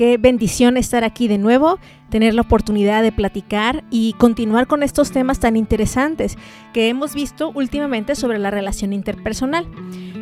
Qué 0.00 0.16
bendición 0.16 0.78
estar 0.78 1.04
aquí 1.04 1.28
de 1.28 1.36
nuevo, 1.36 1.78
tener 2.08 2.32
la 2.32 2.40
oportunidad 2.40 3.02
de 3.02 3.12
platicar 3.12 3.84
y 3.90 4.14
continuar 4.14 4.66
con 4.66 4.82
estos 4.82 5.10
temas 5.10 5.40
tan 5.40 5.58
interesantes 5.58 6.38
que 6.72 6.88
hemos 6.88 7.14
visto 7.14 7.52
últimamente 7.54 8.14
sobre 8.14 8.38
la 8.38 8.50
relación 8.50 8.94
interpersonal. 8.94 9.68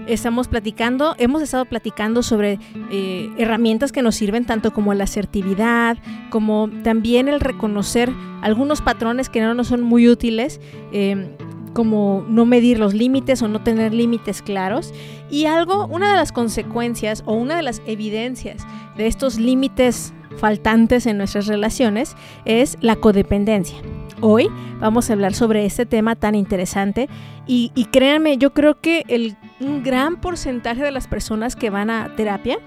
Estamos 0.08 0.48
platicando, 0.48 1.14
hemos 1.18 1.42
estado 1.42 1.64
platicando 1.64 2.24
sobre 2.24 2.58
eh, 2.90 3.30
herramientas 3.38 3.92
que 3.92 4.02
nos 4.02 4.16
sirven 4.16 4.46
tanto 4.46 4.72
como 4.72 4.94
la 4.94 5.04
asertividad, 5.04 5.96
como 6.28 6.68
también 6.82 7.28
el 7.28 7.38
reconocer 7.38 8.10
algunos 8.42 8.82
patrones 8.82 9.28
que 9.28 9.40
no 9.40 9.54
nos 9.54 9.68
son 9.68 9.82
muy 9.82 10.08
útiles. 10.08 10.60
Eh, 10.90 11.36
como 11.78 12.24
no 12.28 12.44
medir 12.44 12.80
los 12.80 12.92
límites 12.92 13.40
o 13.40 13.46
no 13.46 13.60
tener 13.60 13.94
límites 13.94 14.42
claros. 14.42 14.92
Y 15.30 15.44
algo, 15.44 15.86
una 15.86 16.10
de 16.10 16.16
las 16.16 16.32
consecuencias 16.32 17.22
o 17.24 17.34
una 17.34 17.54
de 17.54 17.62
las 17.62 17.82
evidencias 17.86 18.66
de 18.96 19.06
estos 19.06 19.38
límites 19.38 20.12
faltantes 20.38 21.06
en 21.06 21.18
nuestras 21.18 21.46
relaciones 21.46 22.16
es 22.44 22.78
la 22.80 22.96
codependencia. 22.96 23.78
Hoy 24.20 24.48
vamos 24.80 25.08
a 25.08 25.12
hablar 25.12 25.34
sobre 25.34 25.66
este 25.66 25.86
tema 25.86 26.16
tan 26.16 26.34
interesante 26.34 27.08
y, 27.46 27.70
créanme, 27.92 28.38
yo 28.38 28.52
creo 28.52 28.80
que 28.80 29.04
el, 29.06 29.36
un 29.60 29.84
gran 29.84 30.20
porcentaje 30.20 30.82
de 30.82 30.90
las 30.90 31.06
personas 31.06 31.54
que 31.54 31.70
van 31.70 31.90
a 31.90 32.12
terapia 32.16 32.58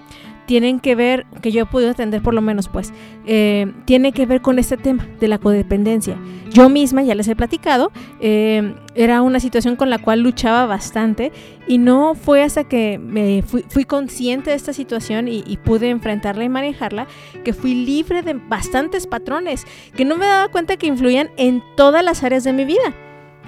tienen 0.46 0.80
que 0.80 0.94
ver, 0.94 1.26
que 1.40 1.52
yo 1.52 1.62
he 1.62 1.66
podido 1.66 1.90
atender 1.90 2.22
por 2.22 2.34
lo 2.34 2.40
menos, 2.40 2.68
pues, 2.68 2.92
eh, 3.26 3.72
tiene 3.84 4.12
que 4.12 4.26
ver 4.26 4.42
con 4.42 4.58
este 4.58 4.76
tema 4.76 5.06
de 5.20 5.28
la 5.28 5.38
codependencia. 5.38 6.16
Yo 6.50 6.68
misma, 6.68 7.02
ya 7.02 7.14
les 7.14 7.28
he 7.28 7.36
platicado, 7.36 7.92
eh, 8.20 8.74
era 8.94 9.22
una 9.22 9.40
situación 9.40 9.76
con 9.76 9.88
la 9.88 9.98
cual 9.98 10.20
luchaba 10.20 10.66
bastante 10.66 11.32
y 11.66 11.78
no 11.78 12.14
fue 12.14 12.42
hasta 12.42 12.64
que 12.64 12.98
me 12.98 13.42
fui, 13.42 13.84
consciente 13.84 14.50
de 14.50 14.56
esta 14.56 14.72
situación 14.72 15.28
y, 15.28 15.58
pude 15.64 15.90
enfrentarla 15.90 16.44
y 16.44 16.48
manejarla 16.48 17.06
que 17.44 17.52
fui 17.52 17.74
libre 17.74 18.22
de 18.22 18.34
bastantes 18.34 19.06
patrones 19.06 19.64
que 19.96 20.04
no 20.04 20.16
me 20.16 20.26
daba 20.26 20.48
cuenta 20.48 20.76
que 20.76 20.86
influían 20.86 21.30
en 21.36 21.62
todas 21.76 22.04
las 22.04 22.22
áreas 22.24 22.44
de 22.44 22.52
mi 22.52 22.64
vida 22.64 22.94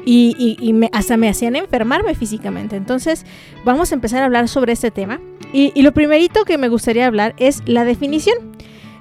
y, 0.05 0.75
hasta 0.93 1.17
me 1.17 1.29
hacían 1.29 1.57
enfermarme 1.57 2.15
físicamente. 2.15 2.77
Entonces, 2.77 3.25
vamos 3.65 3.93
a 3.93 3.95
empezar 3.95 4.23
a 4.23 4.27
hablar 4.27 4.49
sobre 4.49 4.73
este 4.73 4.91
tema. 4.91 5.21
Y, 5.57 5.83
lo 5.83 5.93
primerito 5.93 6.45
que 6.45 6.59
me 6.59 6.69
gustaría 6.69 7.07
hablar 7.07 7.37
es 7.39 7.63
la 7.65 7.85
definición. 7.85 8.37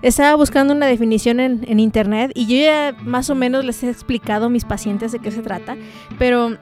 Estaba 0.04 0.36
buscando 0.36 0.72
una 0.76 0.86
definición 0.86 1.40
en, 1.40 1.66
en, 1.68 1.80
internet 1.80 2.32
y 2.36 2.45
yo 2.45 2.64
ya 2.64 2.95
más 3.04 3.32
o 3.32 3.36
menos 3.36 3.66
les 3.66 3.82
he 3.82 3.90
explicado 3.90 4.45
a 4.45 4.50
mis 4.50 4.64
pacientes 4.64 5.12
de 5.12 5.18
qué 5.20 5.32
se 5.32 5.42
trata, 5.42 5.78
pero 6.20 6.60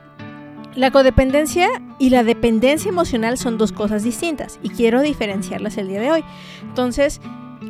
la 0.74 0.90
codependencia 0.90 1.68
y 1.98 2.08
la 2.08 2.24
dependencia 2.24 2.88
emocional 2.88 3.36
son 3.36 3.58
dos 3.58 3.72
cosas 3.72 4.02
distintas 4.02 4.58
y 4.62 4.70
quiero 4.70 5.02
diferenciarlas 5.02 5.76
el 5.76 5.88
día 5.88 6.00
de 6.00 6.10
hoy. 6.10 6.24
Entonces, 6.62 7.20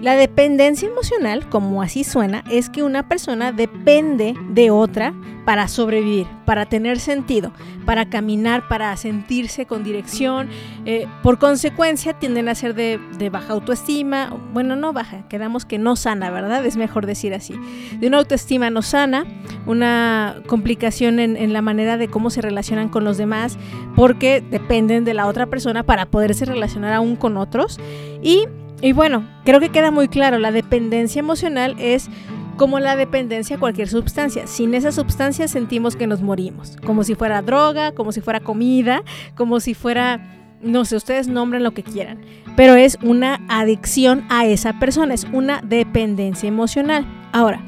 la 0.00 0.16
dependencia 0.16 0.88
emocional, 0.88 1.48
como 1.48 1.82
así 1.82 2.04
suena, 2.04 2.44
es 2.50 2.70
que 2.70 2.82
una 2.82 3.08
persona 3.08 3.52
depende 3.52 4.34
de 4.50 4.70
otra 4.70 5.14
para 5.44 5.68
sobrevivir, 5.68 6.26
para 6.44 6.66
tener 6.66 7.00
sentido, 7.00 7.52
para 7.84 8.08
caminar, 8.08 8.68
para 8.68 8.96
sentirse 8.96 9.66
con 9.66 9.82
dirección. 9.82 10.48
Eh, 10.86 11.06
por 11.22 11.38
consecuencia, 11.38 12.14
tienden 12.14 12.48
a 12.48 12.54
ser 12.54 12.74
de, 12.74 12.98
baja 13.30 13.52
autoestima. 13.52 14.36
Bueno, 14.52 14.76
no 14.76 14.92
baja, 14.92 15.26
quedamos 15.28 15.64
que 15.64 15.78
no 15.78 15.96
sana, 15.96 16.30
¿verdad? 16.30 16.64
Es 16.64 16.76
mejor 16.76 17.06
decir 17.06 17.34
así. 17.34 17.54
De 17.98 18.06
una 18.06 18.18
autoestima 18.18 18.70
no 18.70 18.82
sana, 18.82 19.26
una 19.66 20.42
complicación 20.46 21.18
en, 21.18 21.36
en 21.36 21.52
la 21.52 21.62
manera 21.62 21.96
de 21.96 22.08
cómo 22.08 22.30
se 22.30 22.40
relacionan 22.40 22.88
con 22.88 23.04
los 23.04 23.16
demás, 23.18 23.58
porque 23.96 24.42
dependen 24.48 25.04
de 25.04 25.14
la 25.14 25.26
otra 25.26 25.46
persona 25.46 25.82
para 25.82 26.06
poderse 26.06 26.44
relacionar 26.44 26.92
aún 26.92 27.16
con 27.16 27.36
otros. 27.36 27.80
Y 28.22 28.46
y 28.82 28.92
bueno, 28.92 29.24
creo 29.44 29.60
que 29.60 29.70
queda 29.70 29.92
muy 29.92 30.08
claro, 30.08 30.38
la 30.38 30.50
dependencia 30.50 31.20
emocional 31.20 31.76
es 31.78 32.10
como 32.56 32.80
la 32.80 32.96
dependencia 32.96 33.56
a 33.56 33.58
cualquier 33.60 33.88
sustancia. 33.88 34.46
Sin 34.48 34.74
esa 34.74 34.90
sustancia 34.90 35.46
sentimos 35.46 35.94
que 35.94 36.08
nos 36.08 36.20
morimos, 36.20 36.76
como 36.84 37.04
si 37.04 37.14
fuera 37.14 37.42
droga, 37.42 37.92
como 37.92 38.10
si 38.10 38.20
fuera 38.20 38.40
comida, 38.40 39.04
como 39.36 39.60
si 39.60 39.74
fuera, 39.74 40.20
no 40.60 40.84
sé, 40.84 40.96
ustedes 40.96 41.28
nombren 41.28 41.62
lo 41.62 41.72
que 41.74 41.84
quieran, 41.84 42.20
pero 42.56 42.74
es 42.74 42.98
una 43.02 43.40
adicción 43.48 44.24
a 44.28 44.46
esa 44.46 44.78
persona, 44.80 45.14
es 45.14 45.26
una 45.32 45.60
dependencia 45.62 46.48
emocional. 46.48 47.06
Ahora, 47.32 47.62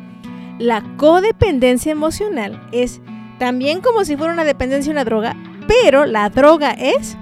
la 0.58 0.82
codependencia 0.96 1.92
emocional 1.92 2.60
es 2.72 3.00
también 3.38 3.80
como 3.80 4.04
si 4.04 4.16
fuera 4.16 4.32
una 4.32 4.44
dependencia 4.44 4.90
a 4.90 4.94
una 4.94 5.04
droga, 5.04 5.36
pero 5.68 6.06
la 6.06 6.28
droga 6.28 6.72
es 6.72 7.16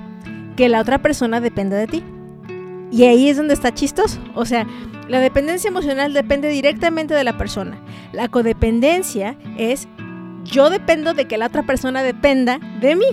que 0.56 0.70
la 0.70 0.80
otra 0.80 1.00
persona 1.00 1.40
dependa 1.40 1.76
de 1.76 1.86
ti. 1.86 2.04
Y 2.92 3.04
ahí 3.04 3.30
es 3.30 3.38
donde 3.38 3.54
está 3.54 3.72
chistoso. 3.72 4.20
O 4.34 4.44
sea, 4.44 4.66
la 5.08 5.18
dependencia 5.18 5.68
emocional 5.68 6.12
depende 6.12 6.48
directamente 6.48 7.14
de 7.14 7.24
la 7.24 7.38
persona. 7.38 7.78
La 8.12 8.28
codependencia 8.28 9.36
es 9.56 9.88
yo 10.44 10.70
dependo 10.70 11.14
de 11.14 11.26
que 11.26 11.38
la 11.38 11.46
otra 11.46 11.62
persona 11.62 12.02
dependa 12.02 12.60
de 12.80 12.94
mí. 12.94 13.06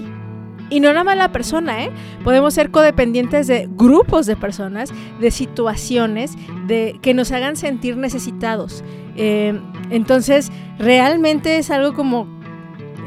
Y 0.70 0.82
no 0.82 0.90
nada 0.90 1.04
más 1.04 1.18
la 1.18 1.32
persona, 1.32 1.84
¿eh? 1.84 1.92
Podemos 2.24 2.54
ser 2.54 2.70
codependientes 2.70 3.48
de 3.48 3.68
grupos 3.72 4.28
de 4.28 4.36
personas, 4.36 4.92
de 5.20 5.32
situaciones, 5.32 6.36
de 6.68 7.00
que 7.02 7.16
nos 7.16 7.32
hagan 7.32 7.56
sentir 7.56 7.98
necesitados. 7.98 8.84
Eh, 9.16 9.60
entonces, 9.90 10.52
realmente 10.78 11.58
es 11.58 11.72
algo 11.72 11.96
como 11.96 12.28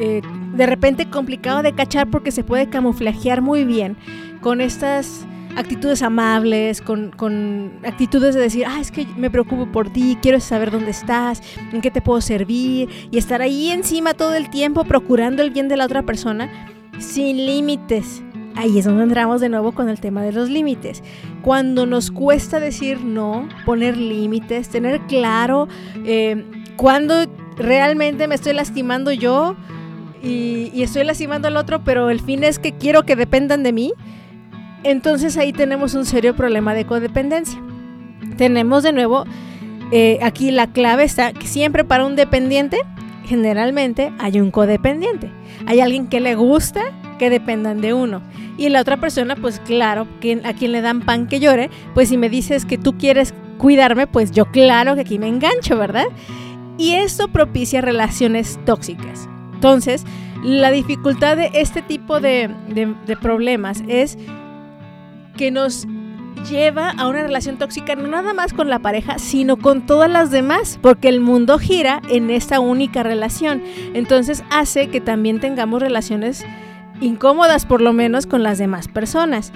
eh, 0.01 0.23
de 0.55 0.67
repente 0.67 1.09
complicado 1.09 1.63
de 1.63 1.73
cachar 1.73 2.11
porque 2.11 2.33
se 2.33 2.43
puede 2.43 2.69
camuflajear 2.69 3.43
muy 3.43 3.65
bien 3.65 3.97
con 4.41 4.61
estas 4.61 5.27
actitudes 5.57 6.03
amables, 6.03 6.81
con, 6.81 7.73
actitudes 7.85 8.35
de 8.35 8.41
decir, 8.41 8.65
ah, 8.67 8.81
es 8.81 8.91
que 8.91 9.07
me 9.17 9.31
preocupo 9.31 9.67
por 9.71 9.91
ti, 9.91 10.19
quiero 10.21 10.41
saber 10.41 10.71
dónde 10.71 10.91
estás, 10.91 11.43
en 11.73 11.81
qué 11.81 11.91
te 11.91 12.01
puedo 12.01 12.21
servir, 12.21 12.89
y 13.11 13.19
estar 13.19 13.43
ahí 13.43 13.71
encima 13.71 14.15
todo 14.15 14.35
el 14.35 14.51
tiempo 14.51 14.85
procurando 14.85 15.43
el 15.43 15.51
bien 15.51 15.69
de 15.69 15.77
la 15.77 15.85
otra 15.85 16.03
persona, 16.03 16.51
sin 16.99 17.47
límites. 17.47 18.23
Ahí 18.55 18.79
es 18.79 18.85
donde 18.85 19.05
entramos 19.05 19.41
de 19.41 19.49
nuevo 19.49 19.73
con 19.73 19.89
el 19.89 19.99
tema 19.99 20.23
de 20.23 20.33
los 20.33 20.51
límites. 20.51 21.03
Cuando 21.41 21.87
nos 21.87 22.11
cuesta 22.11 22.61
decir 22.61 23.01
no, 23.01 23.49
poner 23.65 23.97
límites, 23.97 24.69
tener 24.69 25.01
claro 25.07 25.69
eh, 26.05 26.45
cuando 26.77 27.15
realmente 27.57 28.29
me 28.29 28.35
estoy 28.35 28.53
lastimando 28.53 29.11
yo 29.11 29.57
y, 30.23 30.71
y 30.75 30.83
estoy 30.83 31.05
lastimando 31.05 31.49
al 31.49 31.57
otro, 31.57 31.83
pero 31.83 32.11
el 32.11 32.21
fin 32.21 32.45
es 32.45 32.59
que 32.59 32.73
quiero 32.73 33.05
que 33.05 33.17
dependan 33.17 33.63
de 33.63 33.73
mí 33.73 33.93
entonces 34.85 35.37
ahí 35.37 35.53
tenemos 35.53 35.95
un 35.95 36.05
serio 36.05 36.35
problema 36.35 36.75
de 36.75 36.85
codependencia. 36.85 37.61
Tenemos 38.37 38.83
de 38.83 38.93
nuevo, 38.93 39.25
eh, 39.91 40.19
aquí 40.23 40.51
la 40.51 40.69
clave 40.69 41.05
está 41.05 41.33
que 41.33 41.47
siempre 41.47 41.85
para 41.85 42.05
un 42.07 42.17
dependiente, 42.17 42.79
generalmente 43.25 44.13
hay 44.19 44.41
un 44.41 44.51
codependiente. 44.51 45.31
Hay 45.67 45.81
alguien 45.81 46.09
que 46.09 46.21
le 46.21 46.35
gusta 46.35 46.83
que 47.19 47.31
dependan 47.31 47.81
de 47.81 47.95
uno. 47.95 48.23
Y 48.59 48.69
la 48.69 48.81
otra 48.81 48.97
persona, 48.97 49.37
pues 49.37 49.61
claro, 49.61 50.07
a 50.45 50.53
quien 50.53 50.73
le 50.73 50.81
dan 50.81 51.03
pan 51.03 51.27
que 51.27 51.41
llore, 51.41 51.71
pues 51.95 52.09
si 52.09 52.17
me 52.17 52.29
dices 52.29 52.65
que 52.65 52.79
tú 52.79 52.99
quieres 52.99 53.35
cuidarme, 53.59 54.07
pues 54.07 54.33
yo 54.33 54.47
claro 54.47 54.95
que 54.95 55.03
aquí 55.03 55.19
me 55.19 55.29
engancho, 55.29 55.79
¿verdad? 55.79 56.07
Y 56.79 56.95
esto 56.95 57.29
propicia 57.29 57.81
relaciones 57.81 58.59
tóxicas. 58.65 59.29
Entonces, 59.55 60.05
la 60.43 60.71
dificultad 60.71 61.37
de 61.37 61.51
este 61.55 61.83
tipo 61.83 62.19
de 62.21 62.51
problemas 63.21 63.83
es 63.87 64.19
que 65.37 65.51
nos 65.51 65.87
lleva 66.51 66.91
a 66.91 67.09
una 67.09 67.23
relación 67.23 67.57
tóxica 67.57 67.95
no 67.95 68.09
nada 68.09 68.35
más 68.35 68.53
con 68.53 68.69
la 68.69 68.81
pareja, 68.81 69.19
sino 69.19 69.57
con 69.57 69.87
todas 69.87 70.11
las 70.11 70.31
demás, 70.31 70.79
porque 70.83 71.09
el 71.09 71.21
mundo 71.21 71.59
gira 71.59 72.03
en 72.09 72.31
esta 72.31 72.61
única 72.61 73.03
relación. 73.03 73.63
Entonces 73.95 74.43
hace 74.51 74.89
que 74.89 75.01
también 75.01 75.41
tengamos 75.41 75.81
relaciones 75.81 76.45
incómodas 77.01 77.67
por 77.67 77.81
lo 77.81 77.93
menos 77.93 78.27
con 78.27 78.43
las 78.43 78.59
demás 78.59 78.89
personas. 78.89 79.53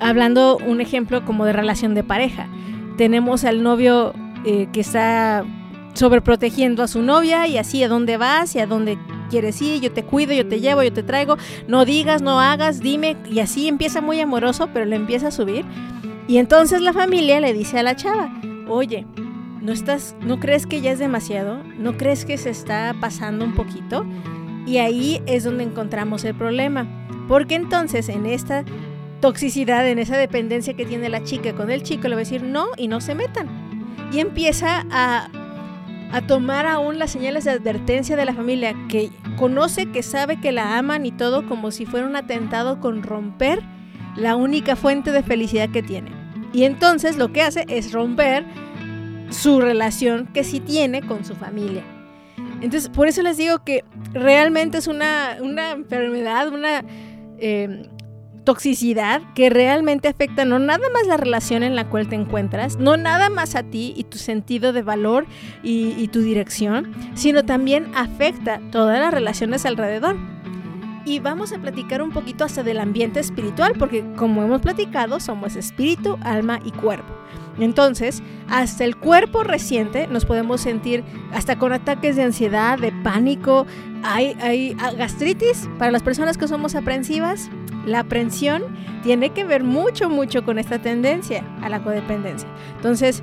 Hablando 0.00 0.56
un 0.56 0.80
ejemplo 0.80 1.24
como 1.24 1.44
de 1.44 1.52
relación 1.52 1.94
de 1.94 2.04
pareja. 2.04 2.48
Tenemos 2.96 3.44
al 3.44 3.62
novio 3.62 4.14
eh, 4.44 4.68
que 4.72 4.80
está 4.80 5.44
sobreprotegiendo 5.94 6.82
a 6.82 6.88
su 6.88 7.02
novia 7.02 7.46
y 7.46 7.58
así 7.58 7.82
a 7.82 7.88
dónde 7.88 8.16
vas 8.16 8.54
y 8.54 8.58
a 8.60 8.66
dónde 8.66 8.98
quieres 9.28 9.60
ir, 9.62 9.80
yo 9.80 9.92
te 9.92 10.04
cuido, 10.04 10.32
yo 10.32 10.46
te 10.46 10.60
llevo, 10.60 10.82
yo 10.82 10.92
te 10.92 11.02
traigo, 11.02 11.36
no 11.68 11.84
digas, 11.84 12.22
no 12.22 12.40
hagas, 12.40 12.80
dime, 12.80 13.16
y 13.30 13.40
así 13.40 13.68
empieza 13.68 14.00
muy 14.00 14.20
amoroso, 14.20 14.70
pero 14.72 14.84
le 14.84 14.96
empieza 14.96 15.28
a 15.28 15.30
subir. 15.30 15.64
Y 16.28 16.38
entonces 16.38 16.80
la 16.80 16.92
familia 16.92 17.40
le 17.40 17.52
dice 17.52 17.78
a 17.78 17.82
la 17.82 17.96
chava, 17.96 18.32
oye, 18.68 19.06
¿no, 19.60 19.72
estás, 19.72 20.14
¿no 20.20 20.38
crees 20.38 20.66
que 20.66 20.80
ya 20.80 20.92
es 20.92 20.98
demasiado? 20.98 21.62
¿No 21.78 21.96
crees 21.96 22.24
que 22.24 22.38
se 22.38 22.50
está 22.50 22.94
pasando 23.00 23.44
un 23.44 23.54
poquito? 23.54 24.04
Y 24.66 24.78
ahí 24.78 25.22
es 25.26 25.44
donde 25.44 25.64
encontramos 25.64 26.24
el 26.24 26.34
problema, 26.34 26.86
Porque 27.26 27.54
entonces 27.54 28.08
en 28.08 28.26
esta 28.26 28.64
toxicidad, 29.20 29.86
en 29.88 29.98
esa 29.98 30.16
dependencia 30.16 30.74
que 30.74 30.86
tiene 30.86 31.08
la 31.08 31.22
chica 31.22 31.54
con 31.54 31.70
el 31.70 31.82
chico, 31.82 32.08
le 32.08 32.14
va 32.14 32.20
a 32.20 32.24
decir 32.24 32.42
no 32.42 32.66
y 32.76 32.88
no 32.88 33.00
se 33.00 33.14
metan. 33.14 33.48
Y 34.12 34.18
empieza 34.18 34.86
a, 34.90 35.28
a 36.12 36.26
tomar 36.26 36.66
aún 36.66 36.98
las 36.98 37.12
señales 37.12 37.44
de 37.44 37.52
advertencia 37.52 38.16
de 38.16 38.24
la 38.24 38.34
familia, 38.34 38.74
que 38.88 39.10
conoce, 39.36 39.90
que 39.90 40.02
sabe 40.02 40.40
que 40.40 40.52
la 40.52 40.78
aman 40.78 41.06
y 41.06 41.12
todo 41.12 41.46
como 41.46 41.70
si 41.70 41.86
fuera 41.86 42.06
un 42.06 42.16
atentado 42.16 42.80
con 42.80 43.02
romper 43.02 43.62
la 44.16 44.36
única 44.36 44.76
fuente 44.76 45.12
de 45.12 45.22
felicidad 45.22 45.70
que 45.70 45.82
tiene. 45.82 46.10
Y 46.52 46.64
entonces 46.64 47.16
lo 47.16 47.32
que 47.32 47.42
hace 47.42 47.64
es 47.68 47.92
romper 47.92 48.44
su 49.30 49.60
relación 49.60 50.26
que 50.26 50.42
sí 50.42 50.60
tiene 50.60 51.02
con 51.02 51.24
su 51.24 51.36
familia. 51.36 51.84
Entonces, 52.60 52.90
por 52.90 53.06
eso 53.06 53.22
les 53.22 53.36
digo 53.36 53.64
que 53.64 53.84
realmente 54.12 54.78
es 54.78 54.86
una, 54.86 55.38
una 55.40 55.70
enfermedad, 55.70 56.48
una 56.48 56.84
eh, 57.38 57.88
toxicidad 58.50 59.22
que 59.36 59.48
realmente 59.48 60.08
afecta 60.08 60.44
no 60.44 60.58
nada 60.58 60.84
más 60.92 61.06
la 61.06 61.16
relación 61.16 61.62
en 61.62 61.76
la 61.76 61.88
cual 61.88 62.08
te 62.08 62.16
encuentras, 62.16 62.78
no 62.78 62.96
nada 62.96 63.30
más 63.30 63.54
a 63.54 63.62
ti 63.62 63.94
y 63.96 64.02
tu 64.02 64.18
sentido 64.18 64.72
de 64.72 64.82
valor 64.82 65.24
y, 65.62 66.08
tu 66.08 66.20
dirección, 66.20 66.92
sino 67.14 67.44
también 67.44 67.92
afecta 67.94 68.60
todas 68.72 68.98
las 68.98 69.14
relaciones 69.14 69.64
alrededor. 69.66 70.16
Y 71.04 71.18
vamos 71.18 71.52
a 71.52 71.58
platicar 71.58 72.02
un 72.02 72.10
poquito 72.10 72.44
hasta 72.44 72.62
del 72.62 72.78
ambiente 72.78 73.20
espiritual, 73.20 73.74
porque 73.78 74.04
como 74.16 74.42
hemos 74.42 74.60
platicado, 74.60 75.20
somos 75.20 75.56
espíritu, 75.56 76.18
alma 76.22 76.60
y 76.64 76.72
cuerpo. 76.72 77.14
Entonces, 77.58 78.22
hasta 78.48 78.84
el 78.84 78.96
cuerpo 78.96 79.42
reciente 79.42 80.06
nos 80.06 80.24
podemos 80.24 80.60
sentir 80.60 81.04
hasta 81.32 81.58
con 81.58 81.72
ataques 81.72 82.16
de 82.16 82.22
ansiedad, 82.22 82.78
de 82.78 82.92
pánico, 83.02 83.66
hay, 84.02 84.36
hay 84.40 84.74
gastritis 84.96 85.68
para 85.78 85.90
las 85.90 86.02
personas 86.02 86.38
que 86.38 86.48
somos 86.48 86.74
aprensivas. 86.74 87.50
La 87.86 88.00
aprensión 88.00 88.62
tiene 89.02 89.30
que 89.30 89.44
ver 89.44 89.64
mucho, 89.64 90.08
mucho 90.08 90.44
con 90.44 90.58
esta 90.58 90.80
tendencia 90.80 91.44
a 91.62 91.68
la 91.68 91.82
codependencia. 91.82 92.48
Entonces, 92.76 93.22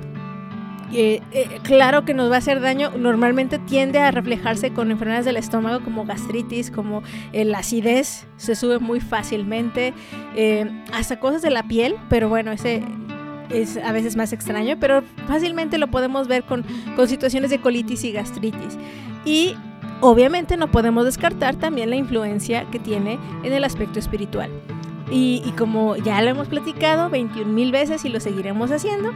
eh, 0.92 1.20
eh, 1.32 1.60
claro 1.62 2.04
que 2.04 2.14
nos 2.14 2.30
va 2.30 2.36
a 2.36 2.38
hacer 2.38 2.60
daño, 2.60 2.90
normalmente 2.96 3.58
tiende 3.58 3.98
a 3.98 4.10
reflejarse 4.10 4.72
con 4.72 4.90
enfermedades 4.90 5.26
del 5.26 5.36
estómago 5.36 5.84
como 5.84 6.04
gastritis, 6.04 6.70
como 6.70 7.02
la 7.32 7.58
acidez, 7.58 8.26
se 8.36 8.54
sube 8.54 8.78
muy 8.78 9.00
fácilmente, 9.00 9.92
eh, 10.34 10.70
hasta 10.92 11.20
cosas 11.20 11.42
de 11.42 11.50
la 11.50 11.64
piel, 11.64 11.96
pero 12.08 12.28
bueno, 12.28 12.52
ese 12.52 12.82
es 13.50 13.76
a 13.78 13.92
veces 13.92 14.16
más 14.16 14.32
extraño, 14.32 14.76
pero 14.80 15.02
fácilmente 15.26 15.78
lo 15.78 15.88
podemos 15.88 16.28
ver 16.28 16.44
con, 16.44 16.64
con 16.96 17.08
situaciones 17.08 17.50
de 17.50 17.60
colitis 17.60 18.04
y 18.04 18.12
gastritis. 18.12 18.78
Y 19.24 19.56
obviamente 20.00 20.56
no 20.56 20.70
podemos 20.70 21.04
descartar 21.04 21.56
también 21.56 21.90
la 21.90 21.96
influencia 21.96 22.64
que 22.70 22.78
tiene 22.78 23.18
en 23.42 23.52
el 23.52 23.64
aspecto 23.64 23.98
espiritual. 23.98 24.50
Y, 25.10 25.42
y 25.44 25.52
como 25.52 25.96
ya 25.96 26.20
lo 26.20 26.28
hemos 26.28 26.48
platicado 26.48 27.08
21 27.08 27.50
mil 27.50 27.72
veces 27.72 28.04
y 28.04 28.10
lo 28.10 28.20
seguiremos 28.20 28.70
haciendo, 28.70 29.12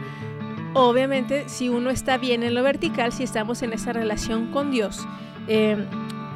obviamente 0.74 1.48
si 1.48 1.68
uno 1.68 1.90
está 1.90 2.18
bien 2.18 2.42
en 2.42 2.54
lo 2.54 2.62
vertical, 2.62 3.12
si 3.12 3.22
estamos 3.22 3.62
en 3.62 3.72
esa 3.72 3.92
relación 3.92 4.50
con 4.50 4.70
Dios, 4.70 5.06
eh, 5.48 5.76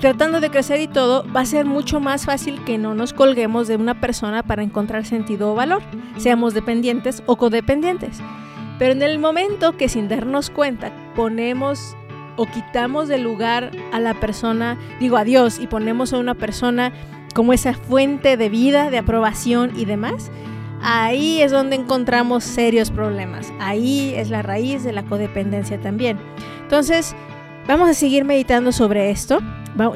tratando 0.00 0.40
de 0.40 0.50
crecer 0.50 0.80
y 0.80 0.88
todo, 0.88 1.24
va 1.34 1.40
a 1.40 1.46
ser 1.46 1.64
mucho 1.64 2.00
más 2.00 2.26
fácil 2.26 2.62
que 2.64 2.78
no 2.78 2.94
nos 2.94 3.12
colguemos 3.12 3.68
de 3.68 3.76
una 3.76 4.00
persona 4.00 4.42
para 4.42 4.62
encontrar 4.62 5.04
sentido 5.04 5.52
o 5.52 5.54
valor, 5.54 5.82
seamos 6.18 6.54
dependientes 6.54 7.22
o 7.26 7.36
codependientes. 7.36 8.20
Pero 8.78 8.92
en 8.92 9.02
el 9.02 9.18
momento 9.18 9.76
que 9.76 9.88
sin 9.88 10.08
darnos 10.08 10.50
cuenta 10.50 10.92
ponemos 11.14 11.96
o 12.36 12.44
quitamos 12.46 13.08
del 13.08 13.22
lugar 13.22 13.70
a 13.92 14.00
la 14.00 14.12
persona, 14.14 14.76
digo 15.00 15.16
a 15.16 15.24
Dios, 15.24 15.58
y 15.58 15.66
ponemos 15.66 16.12
a 16.12 16.18
una 16.18 16.34
persona 16.34 16.92
como 17.34 17.52
esa 17.52 17.72
fuente 17.72 18.36
de 18.36 18.48
vida, 18.50 18.90
de 18.90 18.98
aprobación 18.98 19.72
y 19.76 19.86
demás, 19.86 20.30
ahí 20.86 21.42
es 21.42 21.50
donde 21.50 21.74
encontramos 21.74 22.44
serios 22.44 22.90
problemas. 22.92 23.52
Ahí 23.58 24.14
es 24.16 24.30
la 24.30 24.42
raíz 24.42 24.84
de 24.84 24.92
la 24.92 25.02
codependencia 25.02 25.80
también. 25.80 26.16
Entonces, 26.62 27.14
vamos 27.66 27.90
a 27.90 27.94
seguir 27.94 28.24
meditando 28.24 28.70
sobre 28.70 29.10
esto. 29.10 29.40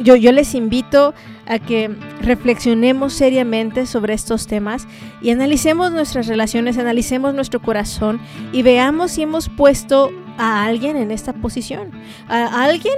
Yo, 0.03 0.17
les 0.17 0.55
invito 0.55 1.15
a 1.47 1.59
que 1.59 1.89
reflexionemos 2.21 3.15
seriamente 3.15 3.87
sobre 3.87 4.13
estos 4.13 4.47
temas 4.47 4.87
y 5.23 5.31
analicemos 5.31 5.91
nuestras 5.91 6.27
relaciones, 6.27 6.77
analicemos 6.77 7.35
nuestro 7.35 7.63
corazón 7.63 8.21
y 8.53 8.63
veamos 8.63 9.13
si 9.13 9.23
hemos 9.23 9.49
puesto 9.49 10.11
a 10.37 10.65
alguien 10.65 10.99
en 10.99 11.11
esta 11.11 11.33
posición, 11.33 11.93
a 12.29 12.65
alguien, 12.65 12.95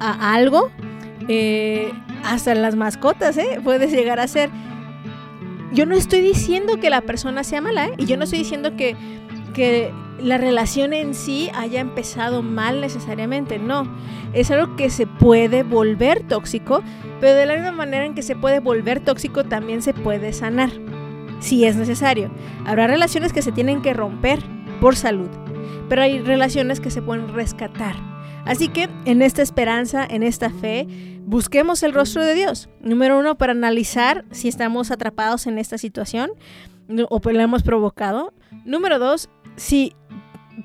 a 0.00 0.34
algo, 0.34 0.70
eh, 1.28 1.92
hasta 2.24 2.54
las 2.56 2.74
mascotas, 2.74 3.36
¿eh? 3.36 3.60
puedes 3.62 3.92
llegar 3.92 4.18
a 4.18 4.26
ser. 4.26 4.50
Yo 5.74 5.86
no 5.86 5.96
estoy 5.96 6.20
diciendo 6.20 6.78
que 6.78 6.88
la 6.88 7.00
persona 7.00 7.42
sea 7.42 7.60
mala, 7.60 7.88
¿eh? 7.88 7.94
y 7.98 8.06
yo 8.06 8.16
no 8.16 8.24
estoy 8.24 8.38
diciendo 8.38 8.76
que, 8.76 8.96
que 9.54 9.92
la 10.20 10.38
relación 10.38 10.92
en 10.92 11.14
sí 11.14 11.50
haya 11.52 11.80
empezado 11.80 12.42
mal 12.42 12.80
necesariamente, 12.80 13.58
no. 13.58 13.84
Es 14.32 14.52
algo 14.52 14.76
que 14.76 14.88
se 14.88 15.06
puede 15.06 15.64
volver 15.64 16.22
tóxico, 16.28 16.82
pero 17.20 17.34
de 17.34 17.46
la 17.46 17.54
misma 17.54 17.72
manera 17.72 18.04
en 18.04 18.14
que 18.14 18.22
se 18.22 18.36
puede 18.36 18.60
volver 18.60 19.00
tóxico 19.00 19.44
también 19.44 19.82
se 19.82 19.94
puede 19.94 20.32
sanar, 20.32 20.70
si 21.40 21.64
es 21.64 21.74
necesario. 21.74 22.30
Habrá 22.64 22.86
relaciones 22.86 23.32
que 23.32 23.42
se 23.42 23.50
tienen 23.50 23.82
que 23.82 23.94
romper 23.94 24.40
por 24.80 24.94
salud, 24.94 25.28
pero 25.88 26.02
hay 26.02 26.20
relaciones 26.20 26.78
que 26.78 26.90
se 26.90 27.02
pueden 27.02 27.34
rescatar. 27.34 28.13
Así 28.46 28.68
que 28.68 28.88
en 29.04 29.22
esta 29.22 29.42
esperanza, 29.42 30.06
en 30.08 30.22
esta 30.22 30.50
fe, 30.50 30.86
busquemos 31.24 31.82
el 31.82 31.94
rostro 31.94 32.24
de 32.24 32.34
Dios. 32.34 32.68
Número 32.80 33.18
uno, 33.18 33.36
para 33.36 33.52
analizar 33.52 34.24
si 34.30 34.48
estamos 34.48 34.90
atrapados 34.90 35.46
en 35.46 35.58
esta 35.58 35.78
situación 35.78 36.30
o 37.08 37.20
pues 37.20 37.34
la 37.34 37.42
hemos 37.42 37.62
provocado. 37.62 38.34
Número 38.64 38.98
dos, 38.98 39.30
si 39.56 39.94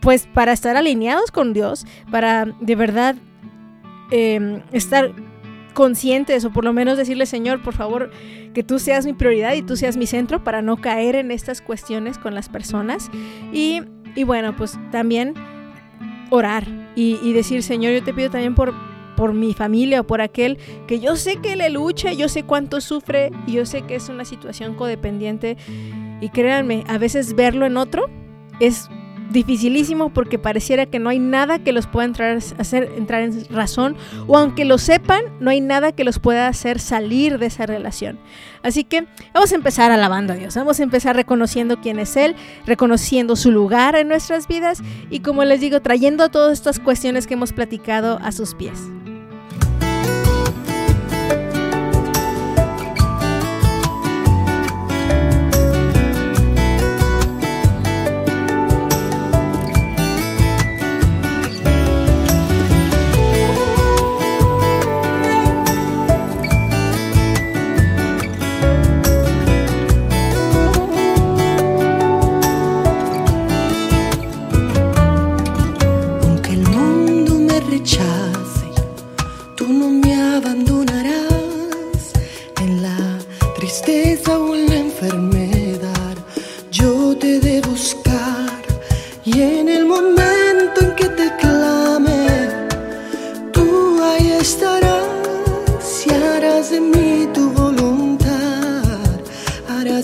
pues 0.02 0.28
para 0.28 0.52
estar 0.52 0.78
alineados 0.78 1.32
con 1.32 1.54
Dios, 1.54 1.86
para 2.12 2.46
de 2.60 2.76
verdad 2.76 3.16
em, 4.12 4.62
estar 4.72 5.14
conscientes 5.74 6.46
o 6.46 6.52
por 6.52 6.66
lo 6.66 6.74
menos 6.74 6.98
decirle, 6.98 7.26
Señor, 7.26 7.62
por 7.62 7.74
favor, 7.74 8.12
que 8.54 8.64
tú 8.64 8.80
seas 8.80 9.06
mi 9.06 9.14
prioridad 9.14 9.54
y 9.54 9.62
tú 9.62 9.78
seas 9.78 9.98
mi 9.98 10.08
centro 10.08 10.44
para 10.44 10.62
no 10.62 10.78
caer 10.78 11.16
en 11.16 11.32
estas 11.32 11.62
cuestiones 11.62 12.18
con 12.18 12.36
las 12.36 12.50
personas. 12.50 13.10
Y, 13.54 13.82
y 14.16 14.24
bueno, 14.24 14.56
pues 14.56 14.78
también 14.92 15.34
orar 16.30 16.66
y, 17.00 17.34
decir, 17.34 17.64
Señor, 17.64 17.94
yo 17.94 18.04
te 18.04 18.14
pido 18.14 18.30
también 18.30 18.56
por, 18.56 18.74
por 19.16 19.34
mi 19.34 19.54
familia 19.54 20.02
o 20.02 20.04
por 20.04 20.22
aquel 20.22 20.58
que 20.88 21.00
yo 21.00 21.16
sé 21.16 21.38
que 21.38 21.56
le 21.56 21.70
lucha, 21.70 22.12
yo 22.12 22.28
sé 22.28 22.44
cuánto 22.44 22.82
sufre 22.82 23.32
y 23.48 23.54
yo 23.54 23.66
sé 23.66 23.84
que 23.84 23.96
es 23.96 24.10
una 24.10 24.26
situación 24.26 24.76
codependiente. 24.76 25.58
Y 26.22 26.30
créanme, 26.30 26.84
a 26.88 26.98
veces 26.98 27.36
verlo 27.36 27.66
en 27.66 27.78
otro 27.78 28.10
es 28.60 28.90
dificilísimo 29.30 30.10
porque 30.10 30.40
pareciera 30.40 30.86
que 30.86 31.00
no 31.00 31.10
hay 31.10 31.20
nada 31.20 31.60
que 31.60 31.72
los 31.72 31.88
pueda 31.88 32.06
entrar, 32.06 32.38
hacer 32.58 32.92
entrar 32.98 33.22
en 33.22 33.46
razón 33.50 33.96
o 34.28 34.38
aunque 34.38 34.66
lo 34.66 34.78
sepan, 34.78 35.24
no 35.40 35.50
hay 35.50 35.62
nada 35.62 35.92
que 35.92 36.04
los 36.04 36.20
pueda 36.20 36.48
hacer 36.48 36.80
salir 36.80 37.38
de 37.40 37.48
esa 37.48 37.66
relación. 37.66 38.20
Así 38.64 38.84
que 38.84 39.08
vamos 39.34 39.52
a 39.52 39.56
empezar 39.56 39.92
alabando 39.92 40.34
a 40.34 40.36
Dios, 40.36 40.56
vamos 40.56 40.80
a 40.80 40.84
empezar 40.84 41.16
reconociendo 41.16 41.80
quién 41.82 42.00
es 42.00 42.16
Él, 42.18 42.36
reconociendo 42.66 43.36
su 43.36 43.52
lugar 43.52 43.96
en 43.96 44.08
nuestras 44.08 44.48
vidas 44.48 44.82
y 45.10 45.20
como 45.20 45.44
les 45.46 45.62
digo, 45.62 45.82
trayendo 45.82 46.30
todas 46.30 46.54
estas 46.54 46.80
cuestiones 46.80 47.28
que 47.28 47.36
hemos 47.36 47.54
platicado 47.54 48.20
a 48.22 48.32
sus 48.32 48.56
pies. 48.56 48.80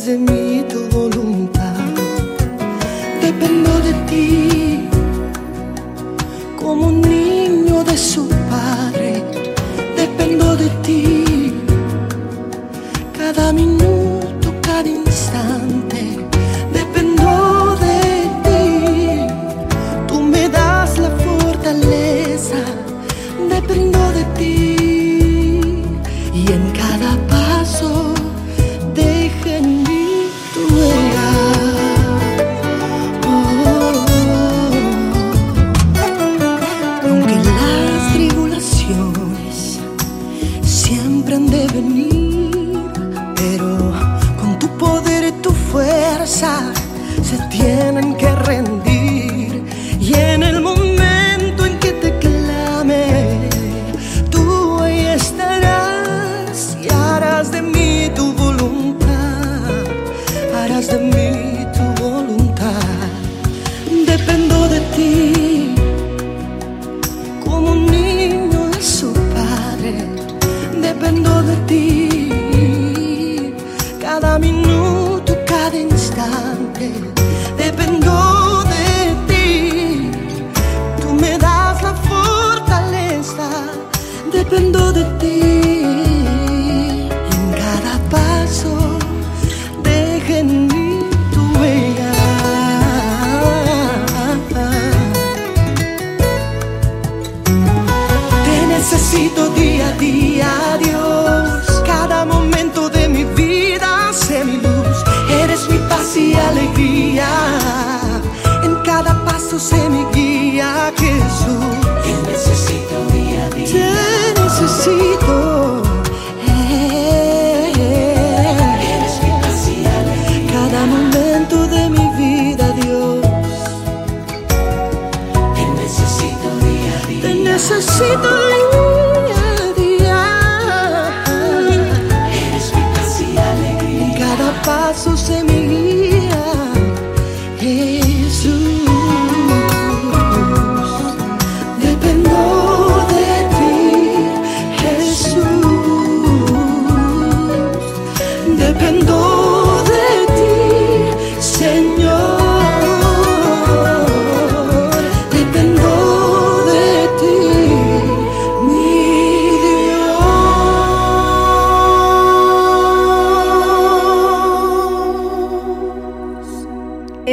Cada 0.06 0.18
minuto 0.18 0.55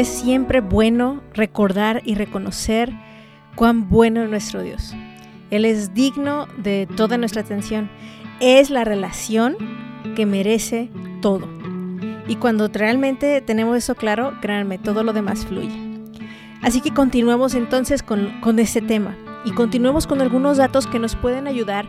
Es 0.02 0.08
siempre 0.08 0.60
bueno 0.60 1.22
recordar 1.32 2.02
y 2.04 2.16
reconocer 2.16 2.92
cuán 3.54 3.88
bueno 3.88 4.24
es 4.24 4.28
nuestro 4.28 4.60
Dios. 4.60 4.96
Él 5.52 5.64
es 5.64 5.94
digno 5.94 6.48
de 6.56 6.88
toda 6.96 7.18
nuestra 7.18 7.42
atención. 7.42 7.88
Es 8.40 8.68
la 8.68 8.82
relación 8.82 9.56
que 10.16 10.26
merece 10.26 10.90
todo. 11.20 11.48
Y 12.26 12.34
cuando 12.34 12.66
realmente 12.66 13.40
tenemos 13.42 13.76
eso 13.76 13.94
claro, 13.94 14.32
créanme, 14.40 14.76
todo 14.76 15.04
lo 15.04 15.12
demás 15.12 15.46
fluye. 15.46 15.78
Así 16.62 16.80
que 16.80 16.92
continuemos 16.92 17.54
entonces 17.54 18.02
con, 18.02 18.40
con 18.40 18.58
este 18.58 18.80
tema 18.80 19.16
y 19.44 19.52
continuemos 19.52 20.08
con 20.08 20.20
algunos 20.20 20.56
datos 20.56 20.88
que 20.88 20.98
nos 20.98 21.14
pueden 21.14 21.46
ayudar 21.46 21.86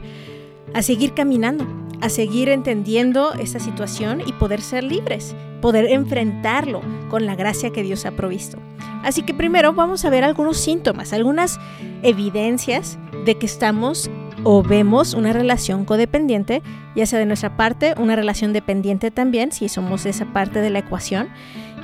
a 0.75 0.83
seguir 0.83 1.15
caminando, 1.15 1.65
a 1.99 2.09
seguir 2.09 2.49
entendiendo 2.49 3.33
esta 3.33 3.57
situación 3.57 4.21
y 4.23 4.33
poder 4.33 4.61
ser 4.61 4.83
libres, 4.83 5.35
poder 5.63 5.85
enfrentarlo 5.85 6.81
con 7.09 7.25
la 7.25 7.37
gracia 7.37 7.69
que 7.69 7.83
Dios 7.83 8.05
ha 8.05 8.11
provisto. 8.11 8.57
Así 9.01 9.21
que 9.23 9.33
primero 9.33 9.71
vamos 9.71 10.03
a 10.03 10.09
ver 10.09 10.25
algunos 10.25 10.57
síntomas, 10.57 11.13
algunas 11.13 11.57
evidencias 12.01 12.99
de 13.23 13.35
que 13.35 13.45
estamos 13.45 14.11
o 14.43 14.61
vemos 14.61 15.13
una 15.13 15.31
relación 15.31 15.85
codependiente, 15.85 16.61
ya 16.97 17.05
sea 17.05 17.17
de 17.17 17.25
nuestra 17.25 17.55
parte, 17.55 17.95
una 17.97 18.17
relación 18.17 18.51
dependiente 18.51 19.09
también, 19.09 19.53
si 19.53 19.69
somos 19.69 20.05
esa 20.05 20.25
parte 20.25 20.59
de 20.59 20.69
la 20.69 20.79
ecuación. 20.79 21.29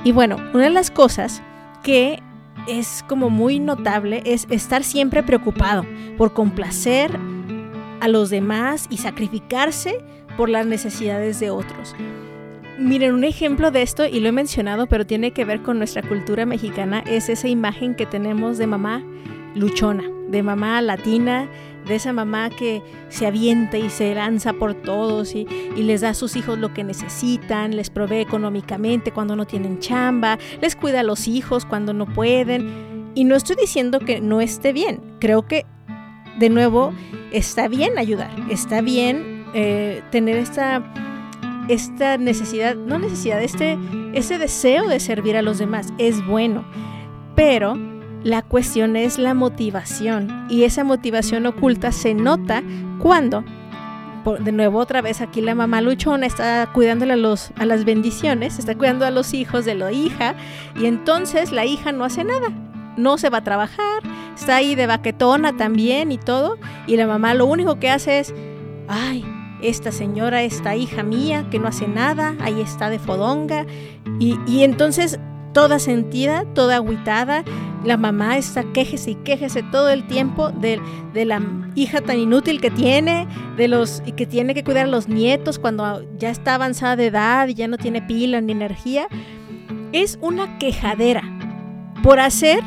Y 0.04 0.12
bueno, 0.12 0.36
una 0.52 0.64
de 0.64 0.70
las 0.70 0.90
cosas 0.90 1.42
que 1.82 2.22
es 2.68 3.02
como 3.08 3.30
muy 3.30 3.60
notable 3.60 4.20
es 4.26 4.46
estar 4.50 4.84
siempre 4.84 5.22
preocupado 5.22 5.86
por 6.18 6.34
complacer 6.34 7.18
a 8.02 8.08
los 8.08 8.28
demás 8.28 8.88
y 8.90 8.98
sacrificarse 8.98 10.04
por 10.36 10.50
las 10.50 10.66
necesidades 10.66 11.40
de 11.40 11.48
otros. 11.48 11.94
Miren, 12.80 13.12
un 13.12 13.24
ejemplo 13.24 13.70
de 13.70 13.82
esto, 13.82 14.06
y 14.06 14.20
lo 14.20 14.30
he 14.30 14.32
mencionado, 14.32 14.86
pero 14.86 15.06
tiene 15.06 15.32
que 15.32 15.44
ver 15.44 15.60
con 15.60 15.76
nuestra 15.76 16.00
cultura 16.00 16.46
mexicana, 16.46 17.04
es 17.06 17.28
esa 17.28 17.46
imagen 17.46 17.94
que 17.94 18.06
tenemos 18.06 18.56
de 18.56 18.66
mamá 18.66 19.04
luchona, 19.54 20.04
de 20.28 20.42
mamá 20.42 20.80
latina, 20.80 21.46
de 21.86 21.96
esa 21.96 22.14
mamá 22.14 22.48
que 22.48 22.82
se 23.10 23.26
avienta 23.26 23.76
y 23.76 23.90
se 23.90 24.14
lanza 24.14 24.54
por 24.54 24.72
todos 24.72 25.34
y, 25.34 25.44
les 25.76 26.00
da 26.00 26.10
a 26.10 26.14
sus 26.14 26.36
hijos 26.36 26.58
lo 26.58 26.72
que 26.72 26.82
necesitan, 26.82 27.76
les 27.76 27.90
provee 27.90 28.20
económicamente 28.20 29.12
cuando 29.12 29.36
no 29.36 29.46
tienen 29.46 29.78
chamba, 29.78 30.38
les 30.62 30.74
cuida 30.74 31.00
a 31.00 31.02
los 31.02 31.28
hijos 31.28 31.66
cuando 31.66 31.92
no 31.92 32.06
pueden. 32.06 33.12
Y 33.14 33.24
no 33.24 33.36
estoy 33.36 33.56
diciendo 33.56 33.98
que 33.98 34.22
no 34.22 34.40
esté 34.40 34.72
bien, 34.72 35.02
creo 35.18 35.46
que 35.46 35.66
de 36.38 36.48
nuevo 36.48 36.94
está 37.30 37.68
bien 37.68 37.98
ayudar, 37.98 38.30
está 38.48 38.80
bien 38.80 39.44
eh, 39.52 40.02
tener 40.10 40.36
esta, 40.36 40.82
esta 41.70 42.18
necesidad, 42.18 42.74
no 42.74 42.98
necesidad, 42.98 43.40
este, 43.42 43.78
este 44.12 44.38
deseo 44.38 44.88
de 44.88 44.98
servir 44.98 45.36
a 45.36 45.42
los 45.42 45.58
demás, 45.58 45.92
es 45.98 46.24
bueno, 46.26 46.64
pero 47.36 47.76
la 48.24 48.42
cuestión 48.42 48.96
es 48.96 49.18
la 49.18 49.34
motivación 49.34 50.46
y 50.50 50.64
esa 50.64 50.82
motivación 50.82 51.46
oculta 51.46 51.92
se 51.92 52.12
nota 52.12 52.62
cuando, 52.98 53.44
de 54.40 54.52
nuevo 54.52 54.78
otra 54.78 55.00
vez 55.00 55.20
aquí 55.20 55.40
la 55.40 55.54
mamá 55.54 55.80
luchona 55.80 56.26
está 56.26 56.68
cuidándole 56.74 57.12
a, 57.12 57.16
los, 57.16 57.52
a 57.56 57.64
las 57.66 57.84
bendiciones, 57.84 58.58
está 58.58 58.76
cuidando 58.76 59.06
a 59.06 59.12
los 59.12 59.32
hijos 59.32 59.64
de 59.64 59.76
la 59.76 59.92
hija 59.92 60.34
y 60.74 60.86
entonces 60.86 61.52
la 61.52 61.64
hija 61.64 61.92
no 61.92 62.04
hace 62.04 62.24
nada, 62.24 62.48
no 62.96 63.16
se 63.16 63.30
va 63.30 63.38
a 63.38 63.44
trabajar, 63.44 64.02
está 64.34 64.56
ahí 64.56 64.74
de 64.74 64.88
baquetona 64.88 65.56
también 65.56 66.10
y 66.10 66.18
todo 66.18 66.58
y 66.88 66.96
la 66.96 67.06
mamá 67.06 67.32
lo 67.34 67.46
único 67.46 67.78
que 67.78 67.90
hace 67.90 68.18
es, 68.18 68.34
ay, 68.88 69.24
esta 69.62 69.92
señora, 69.92 70.42
esta 70.42 70.76
hija 70.76 71.02
mía 71.02 71.46
que 71.50 71.58
no 71.58 71.68
hace 71.68 71.88
nada, 71.88 72.34
ahí 72.40 72.60
está 72.60 72.90
de 72.90 72.98
fodonga 72.98 73.66
y, 74.18 74.38
y 74.46 74.62
entonces 74.64 75.18
toda 75.52 75.78
sentida, 75.78 76.44
toda 76.54 76.76
agüitada. 76.76 77.44
La 77.84 77.96
mamá 77.96 78.36
está 78.36 78.62
quejese 78.62 79.12
y 79.12 79.14
quejese 79.16 79.62
todo 79.62 79.88
el 79.88 80.06
tiempo 80.06 80.50
de, 80.50 80.80
de, 81.14 81.24
la 81.24 81.40
hija 81.74 82.02
tan 82.02 82.18
inútil 82.18 82.60
que 82.60 82.70
tiene, 82.70 83.26
de 83.56 83.68
los 83.68 84.02
y 84.04 84.12
que 84.12 84.26
tiene 84.26 84.52
que 84.52 84.62
cuidar 84.62 84.84
a 84.84 84.88
los 84.88 85.08
nietos 85.08 85.58
cuando 85.58 86.04
ya 86.18 86.28
está 86.30 86.56
avanzada 86.56 86.96
de 86.96 87.06
edad 87.06 87.48
y 87.48 87.54
ya 87.54 87.68
no 87.68 87.78
tiene 87.78 88.02
pila 88.02 88.40
ni 88.42 88.52
energía. 88.52 89.08
Es 89.92 90.18
una 90.20 90.58
quejadera 90.58 91.22
por 92.02 92.20
hacer 92.20 92.60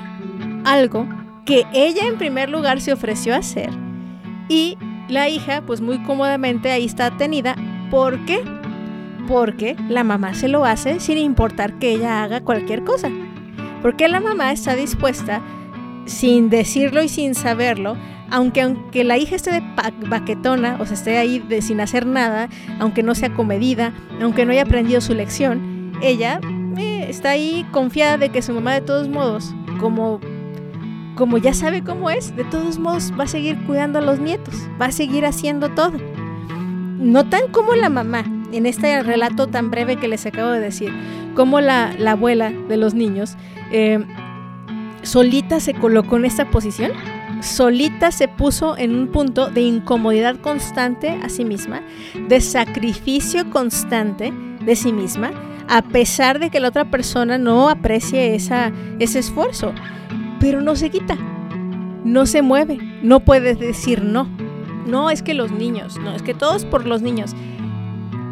algo 0.65 1.07
que 1.45 1.65
ella 1.73 2.07
en 2.07 2.17
primer 2.17 2.49
lugar 2.49 2.81
se 2.81 2.93
ofreció 2.93 3.35
a 3.35 3.37
hacer 3.37 3.69
y 4.49 4.77
la 5.09 5.29
hija 5.29 5.61
pues 5.65 5.81
muy 5.81 6.01
cómodamente 6.03 6.71
ahí 6.71 6.85
está 6.85 7.15
tenida. 7.17 7.55
¿Por 7.89 8.25
qué? 8.25 8.43
porque 9.27 9.75
la 9.89 10.03
mamá 10.03 10.33
se 10.33 10.47
lo 10.47 10.65
hace 10.65 10.99
sin 10.99 11.17
importar 11.17 11.79
que 11.79 11.91
ella 11.91 12.23
haga 12.23 12.41
cualquier 12.41 12.83
cosa. 12.83 13.09
Porque 13.81 14.07
la 14.07 14.19
mamá 14.19 14.51
está 14.51 14.75
dispuesta, 14.75 15.41
sin 16.05 16.49
decirlo 16.49 17.03
y 17.03 17.09
sin 17.09 17.35
saberlo, 17.35 17.97
aunque, 18.29 18.61
aunque 18.61 19.03
la 19.03 19.17
hija 19.17 19.35
esté 19.35 19.51
de 19.51 19.63
baquetona, 20.07 20.77
o 20.79 20.85
sea, 20.85 20.95
esté 20.95 21.17
ahí 21.17 21.39
de, 21.39 21.61
sin 21.61 21.81
hacer 21.81 22.05
nada, 22.05 22.49
aunque 22.79 23.03
no 23.03 23.15
sea 23.15 23.33
comedida, 23.33 23.93
aunque 24.21 24.45
no 24.45 24.51
haya 24.51 24.63
aprendido 24.63 25.01
su 25.01 25.13
lección, 25.13 25.91
ella 26.01 26.39
eh, 26.77 27.05
está 27.09 27.31
ahí 27.31 27.65
confiada 27.71 28.17
de 28.17 28.29
que 28.29 28.41
su 28.41 28.53
mamá 28.53 28.73
de 28.73 28.81
todos 28.81 29.09
modos, 29.09 29.53
como, 29.79 30.19
como 31.15 31.37
ya 31.37 31.53
sabe 31.53 31.83
cómo 31.83 32.09
es, 32.09 32.35
de 32.35 32.43
todos 32.43 32.79
modos 32.79 33.11
va 33.17 33.25
a 33.25 33.27
seguir 33.27 33.57
cuidando 33.65 33.99
a 33.99 34.01
los 34.01 34.19
nietos, 34.19 34.55
va 34.81 34.87
a 34.87 34.91
seguir 34.91 35.25
haciendo 35.25 35.69
todo. 35.69 35.97
No 36.99 37.27
tan 37.29 37.49
como 37.51 37.75
la 37.75 37.89
mamá, 37.89 38.23
en 38.51 38.65
este 38.65 39.01
relato 39.03 39.47
tan 39.47 39.71
breve 39.71 39.97
que 39.97 40.07
les 40.07 40.25
acabo 40.25 40.51
de 40.51 40.59
decir, 40.59 40.91
cómo 41.35 41.61
la, 41.61 41.93
la 41.97 42.11
abuela 42.11 42.51
de 42.51 42.77
los 42.77 42.93
niños 42.93 43.35
eh, 43.71 44.03
solita 45.01 45.59
se 45.59 45.73
colocó 45.73 46.17
en 46.17 46.25
esta 46.25 46.49
posición, 46.49 46.91
solita 47.41 48.11
se 48.11 48.27
puso 48.27 48.77
en 48.77 48.95
un 48.95 49.07
punto 49.07 49.49
de 49.49 49.61
incomodidad 49.61 50.37
constante 50.37 51.09
a 51.09 51.29
sí 51.29 51.45
misma, 51.45 51.81
de 52.27 52.41
sacrificio 52.41 53.49
constante 53.49 54.33
de 54.65 54.75
sí 54.75 54.93
misma, 54.93 55.31
a 55.67 55.81
pesar 55.81 56.39
de 56.39 56.49
que 56.49 56.59
la 56.59 56.69
otra 56.69 56.89
persona 56.89 57.37
no 57.37 57.69
aprecie 57.69 58.35
ese 58.35 59.19
esfuerzo. 59.19 59.73
Pero 60.43 60.59
no 60.59 60.75
se 60.75 60.89
quita, 60.89 61.15
no 62.03 62.25
se 62.25 62.41
mueve, 62.41 62.77
no 63.01 63.21
puedes 63.21 63.57
decir 63.59 64.03
no. 64.03 64.27
No 64.85 65.09
es 65.09 65.23
que 65.23 65.33
los 65.33 65.51
niños, 65.51 65.97
no, 65.99 66.13
es 66.13 66.21
que 66.21 66.33
todos 66.33 66.65
por 66.65 66.85
los 66.85 67.01
niños. 67.01 67.33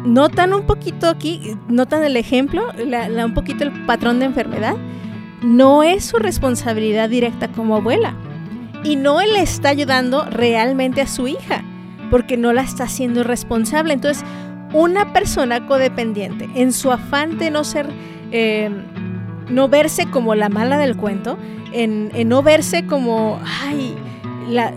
Notan 0.04 0.52
un 0.52 0.66
poquito 0.66 1.08
aquí, 1.08 1.56
notan 1.68 2.04
el 2.04 2.18
ejemplo, 2.18 2.68
un 3.24 3.32
poquito 3.32 3.64
el 3.64 3.86
patrón 3.86 4.18
de 4.18 4.26
enfermedad. 4.26 4.74
No 5.40 5.82
es 5.82 6.04
su 6.04 6.18
responsabilidad 6.18 7.08
directa 7.08 7.48
como 7.48 7.76
abuela. 7.76 8.14
Y 8.84 8.96
no 8.96 9.22
él 9.22 9.34
está 9.36 9.70
ayudando 9.70 10.26
realmente 10.26 11.00
a 11.00 11.06
su 11.06 11.28
hija, 11.28 11.64
porque 12.10 12.36
no 12.36 12.52
la 12.52 12.60
está 12.60 12.84
haciendo 12.84 13.24
responsable. 13.24 13.94
Entonces, 13.94 14.22
una 14.74 15.14
persona 15.14 15.66
codependiente, 15.66 16.50
en 16.56 16.74
su 16.74 16.92
afán 16.92 17.38
de 17.38 17.50
no 17.50 17.64
ser, 17.64 17.86
eh, 18.32 18.70
no 19.48 19.68
verse 19.68 20.06
como 20.06 20.34
la 20.34 20.48
mala 20.48 20.78
del 20.78 20.96
cuento, 20.96 21.38
en, 21.72 22.10
no 22.28 22.42
verse 22.42 22.86
como, 22.86 23.40
ay, 23.64 23.94
la, 24.48 24.72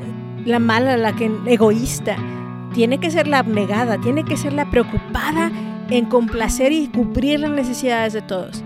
la 0.45 0.59
mala, 0.59 0.97
la 0.97 1.13
que 1.13 1.31
egoísta, 1.45 2.15
tiene 2.73 2.99
que 2.99 3.11
ser 3.11 3.27
la 3.27 3.39
abnegada, 3.39 3.99
tiene 3.99 4.23
que 4.23 4.37
ser 4.37 4.53
la 4.53 4.69
preocupada 4.69 5.51
en 5.89 6.05
complacer 6.05 6.71
y 6.71 6.87
cubrir 6.87 7.39
las 7.39 7.51
necesidades 7.51 8.13
de 8.13 8.21
todos. 8.21 8.63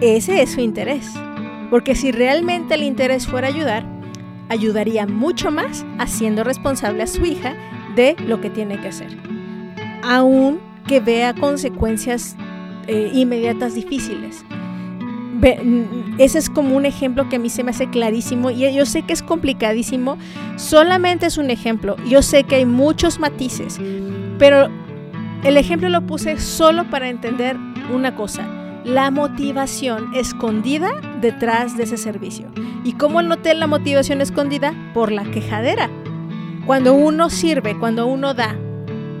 Ese 0.00 0.42
es 0.42 0.52
su 0.52 0.60
interés. 0.60 1.12
Porque 1.70 1.94
si 1.94 2.12
realmente 2.12 2.74
el 2.74 2.82
interés 2.82 3.26
fuera 3.26 3.48
ayudar, 3.48 3.84
ayudaría 4.48 5.06
mucho 5.06 5.50
más 5.50 5.84
haciendo 5.98 6.44
responsable 6.44 7.02
a 7.02 7.06
su 7.06 7.24
hija 7.24 7.54
de 7.96 8.16
lo 8.26 8.40
que 8.40 8.50
tiene 8.50 8.80
que 8.80 8.88
hacer. 8.88 9.16
Aún 10.02 10.60
que 10.86 11.00
vea 11.00 11.34
consecuencias 11.34 12.36
eh, 12.86 13.10
inmediatas 13.14 13.74
difíciles. 13.74 14.44
Ese 16.18 16.38
es 16.38 16.48
como 16.48 16.76
un 16.76 16.86
ejemplo 16.86 17.28
que 17.28 17.36
a 17.36 17.38
mí 17.38 17.50
se 17.50 17.62
me 17.64 17.70
hace 17.70 17.88
clarísimo 17.90 18.50
y 18.50 18.72
yo 18.72 18.86
sé 18.86 19.02
que 19.02 19.12
es 19.12 19.22
complicadísimo, 19.22 20.16
solamente 20.56 21.26
es 21.26 21.38
un 21.38 21.50
ejemplo, 21.50 21.96
yo 22.08 22.22
sé 22.22 22.44
que 22.44 22.56
hay 22.56 22.66
muchos 22.66 23.18
matices, 23.18 23.78
pero 24.38 24.68
el 25.42 25.56
ejemplo 25.56 25.88
lo 25.90 26.06
puse 26.06 26.38
solo 26.38 26.88
para 26.88 27.08
entender 27.08 27.56
una 27.92 28.16
cosa, 28.16 28.48
la 28.84 29.10
motivación 29.10 30.14
escondida 30.14 30.88
detrás 31.20 31.76
de 31.76 31.84
ese 31.84 31.96
servicio. 31.96 32.48
¿Y 32.84 32.94
cómo 32.94 33.22
noté 33.22 33.54
la 33.54 33.66
motivación 33.66 34.20
escondida? 34.20 34.74
Por 34.92 35.10
la 35.10 35.24
quejadera. 35.24 35.90
Cuando 36.66 36.94
uno 36.94 37.30
sirve, 37.30 37.78
cuando 37.78 38.06
uno 38.06 38.34
da, 38.34 38.56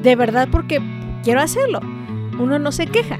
de 0.02 0.16
verdad 0.16 0.48
porque 0.50 0.80
quiero 1.22 1.40
hacerlo, 1.40 1.80
uno 2.38 2.58
no 2.58 2.72
se 2.72 2.86
queja. 2.86 3.18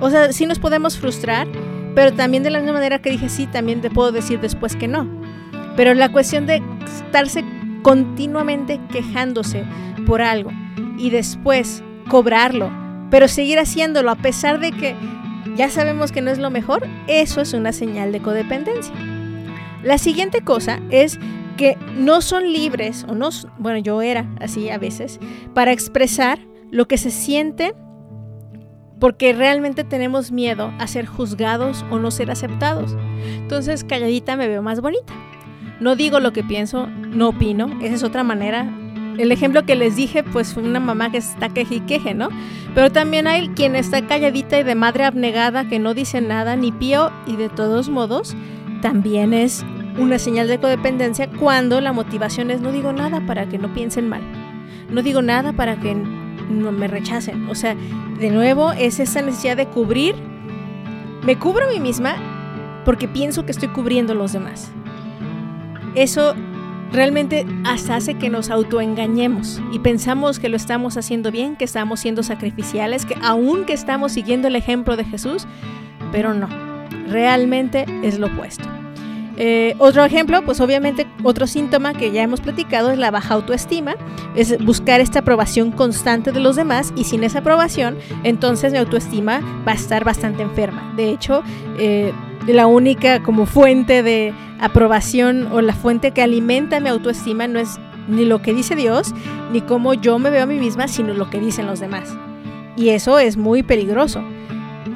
O 0.00 0.10
sea, 0.10 0.32
sí 0.32 0.46
nos 0.46 0.58
podemos 0.58 0.98
frustrar, 0.98 1.46
pero 1.94 2.12
también 2.12 2.42
de 2.42 2.50
la 2.50 2.58
misma 2.58 2.74
manera 2.74 3.00
que 3.00 3.10
dije 3.10 3.28
sí, 3.28 3.46
también 3.46 3.80
te 3.80 3.90
puedo 3.90 4.12
decir 4.12 4.40
después 4.40 4.76
que 4.76 4.88
no. 4.88 5.08
Pero 5.76 5.94
la 5.94 6.10
cuestión 6.10 6.46
de 6.46 6.62
estarse 6.84 7.44
continuamente 7.82 8.80
quejándose 8.90 9.64
por 10.06 10.22
algo 10.22 10.50
y 10.98 11.10
después 11.10 11.82
cobrarlo, 12.08 12.70
pero 13.10 13.28
seguir 13.28 13.58
haciéndolo 13.58 14.10
a 14.10 14.16
pesar 14.16 14.60
de 14.60 14.72
que 14.72 14.94
ya 15.56 15.68
sabemos 15.70 16.10
que 16.10 16.20
no 16.20 16.30
es 16.30 16.38
lo 16.38 16.50
mejor, 16.50 16.86
eso 17.06 17.40
es 17.40 17.52
una 17.52 17.72
señal 17.72 18.12
de 18.12 18.20
codependencia. 18.20 18.94
La 19.82 19.98
siguiente 19.98 20.40
cosa 20.40 20.80
es 20.90 21.18
que 21.56 21.76
no 21.96 22.20
son 22.20 22.52
libres, 22.52 23.04
o 23.08 23.14
no, 23.14 23.28
bueno, 23.58 23.78
yo 23.78 24.02
era 24.02 24.26
así 24.40 24.70
a 24.70 24.78
veces, 24.78 25.20
para 25.54 25.72
expresar 25.72 26.38
lo 26.70 26.88
que 26.88 26.98
se 26.98 27.10
siente 27.10 27.74
porque 28.98 29.32
realmente 29.32 29.84
tenemos 29.84 30.32
miedo 30.32 30.72
a 30.78 30.86
ser 30.86 31.06
juzgados 31.06 31.84
o 31.90 31.98
no 31.98 32.10
ser 32.10 32.30
aceptados. 32.30 32.96
Entonces, 33.24 33.84
calladita 33.84 34.36
me 34.36 34.48
veo 34.48 34.62
más 34.62 34.80
bonita. 34.80 35.12
No 35.80 35.96
digo 35.96 36.20
lo 36.20 36.32
que 36.32 36.44
pienso, 36.44 36.86
no 36.86 37.30
opino, 37.30 37.78
esa 37.82 37.94
es 37.94 38.02
otra 38.02 38.22
manera 38.22 38.72
el 39.18 39.32
ejemplo 39.32 39.64
que 39.64 39.76
les 39.76 39.96
dije, 39.96 40.22
pues 40.22 40.54
fue 40.54 40.62
una 40.62 40.80
mamá 40.80 41.10
que 41.10 41.18
está 41.18 41.48
queje 41.48 41.76
y 41.76 41.80
queje, 41.80 42.14
¿no? 42.14 42.28
Pero 42.74 42.90
también 42.90 43.26
hay 43.26 43.48
quien 43.48 43.76
está 43.76 44.06
calladita 44.06 44.58
y 44.58 44.62
de 44.62 44.74
madre 44.74 45.04
abnegada 45.04 45.68
que 45.68 45.78
no 45.78 45.94
dice 45.94 46.20
nada 46.20 46.56
ni 46.56 46.72
pío 46.72 47.12
y 47.26 47.36
de 47.36 47.48
todos 47.48 47.88
modos 47.88 48.36
también 48.82 49.32
es 49.32 49.64
una 49.98 50.18
señal 50.18 50.48
de 50.48 50.58
codependencia 50.58 51.30
cuando 51.30 51.80
la 51.80 51.92
motivación 51.92 52.50
es 52.50 52.60
no 52.60 52.72
digo 52.72 52.92
nada 52.92 53.24
para 53.26 53.48
que 53.48 53.58
no 53.58 53.72
piensen 53.72 54.08
mal. 54.08 54.22
No 54.90 55.02
digo 55.02 55.22
nada 55.22 55.52
para 55.52 55.76
que 55.76 55.96
no 56.48 56.72
me 56.72 56.88
rechacen. 56.88 57.48
O 57.48 57.54
sea, 57.54 57.76
de 58.18 58.30
nuevo 58.30 58.72
es 58.72 59.00
esa 59.00 59.22
necesidad 59.22 59.56
de 59.56 59.66
cubrir. 59.66 60.14
Me 61.22 61.38
cubro 61.38 61.66
a 61.66 61.70
mí 61.70 61.80
misma 61.80 62.16
porque 62.84 63.08
pienso 63.08 63.46
que 63.46 63.52
estoy 63.52 63.68
cubriendo 63.68 64.12
a 64.12 64.16
los 64.16 64.32
demás. 64.32 64.70
Eso 65.94 66.34
realmente 66.92 67.46
hasta 67.64 67.96
hace 67.96 68.14
que 68.14 68.30
nos 68.30 68.50
autoengañemos 68.50 69.60
y 69.72 69.80
pensamos 69.80 70.38
que 70.38 70.48
lo 70.48 70.56
estamos 70.56 70.96
haciendo 70.96 71.30
bien, 71.30 71.56
que 71.56 71.64
estamos 71.64 72.00
siendo 72.00 72.22
sacrificiales, 72.22 73.04
que 73.04 73.16
aún 73.22 73.64
que 73.64 73.72
estamos 73.72 74.12
siguiendo 74.12 74.48
el 74.48 74.56
ejemplo 74.56 74.96
de 74.96 75.04
Jesús, 75.04 75.46
pero 76.12 76.34
no, 76.34 76.48
realmente 77.08 77.86
es 78.02 78.18
lo 78.18 78.28
opuesto. 78.28 78.83
Eh, 79.36 79.74
otro 79.78 80.04
ejemplo, 80.04 80.44
pues 80.44 80.60
obviamente 80.60 81.06
otro 81.22 81.46
síntoma 81.46 81.92
que 81.92 82.12
ya 82.12 82.22
hemos 82.22 82.40
platicado 82.40 82.90
es 82.92 82.98
la 82.98 83.10
baja 83.10 83.34
autoestima, 83.34 83.96
es 84.36 84.62
buscar 84.64 85.00
esta 85.00 85.20
aprobación 85.20 85.72
constante 85.72 86.30
de 86.30 86.40
los 86.40 86.56
demás 86.56 86.92
y 86.96 87.04
sin 87.04 87.24
esa 87.24 87.40
aprobación, 87.40 87.96
entonces 88.22 88.72
mi 88.72 88.78
autoestima 88.78 89.40
va 89.66 89.72
a 89.72 89.74
estar 89.74 90.04
bastante 90.04 90.42
enferma. 90.42 90.92
De 90.96 91.10
hecho, 91.10 91.42
eh, 91.78 92.12
la 92.46 92.66
única 92.66 93.22
como 93.22 93.46
fuente 93.46 94.02
de 94.02 94.32
aprobación 94.60 95.48
o 95.52 95.60
la 95.60 95.74
fuente 95.74 96.12
que 96.12 96.22
alimenta 96.22 96.80
mi 96.80 96.88
autoestima 96.88 97.48
no 97.48 97.58
es 97.58 97.78
ni 98.06 98.24
lo 98.24 98.42
que 98.42 98.54
dice 98.54 98.76
Dios, 98.76 99.14
ni 99.52 99.62
cómo 99.62 99.94
yo 99.94 100.18
me 100.18 100.30
veo 100.30 100.42
a 100.42 100.46
mí 100.46 100.58
misma, 100.58 100.88
sino 100.88 101.14
lo 101.14 101.30
que 101.30 101.40
dicen 101.40 101.66
los 101.66 101.80
demás. 101.80 102.14
Y 102.76 102.90
eso 102.90 103.18
es 103.18 103.36
muy 103.36 103.62
peligroso. 103.62 104.22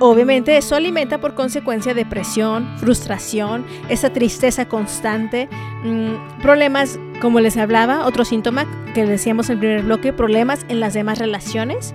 Obviamente 0.01 0.57
eso 0.57 0.77
alimenta 0.77 1.19
por 1.19 1.35
consecuencia 1.35 1.93
depresión, 1.93 2.69
frustración, 2.79 3.65
esa 3.89 4.13
tristeza 4.13 4.69
constante, 4.69 5.49
mm, 5.83 6.41
problemas, 6.41 7.01
como 7.21 7.41
les 7.41 7.57
hablaba, 7.57 8.07
otro 8.07 8.25
síntoma 8.25 8.65
que 8.95 9.05
decíamos 9.05 9.51
en 9.51 9.55
el 9.55 9.59
primer 9.59 9.83
bloque, 9.83 10.13
problemas 10.13 10.65
en 10.69 10.79
las 10.79 10.95
demás 10.95 11.19
relaciones, 11.19 11.95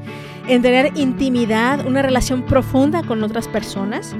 en 0.50 0.62
tener 0.62 0.92
intimidad, 0.98 1.86
una 1.86 2.02
relación 2.02 2.42
profunda 2.42 3.04
con 3.04 3.24
otras 3.24 3.48
personas, 3.48 4.16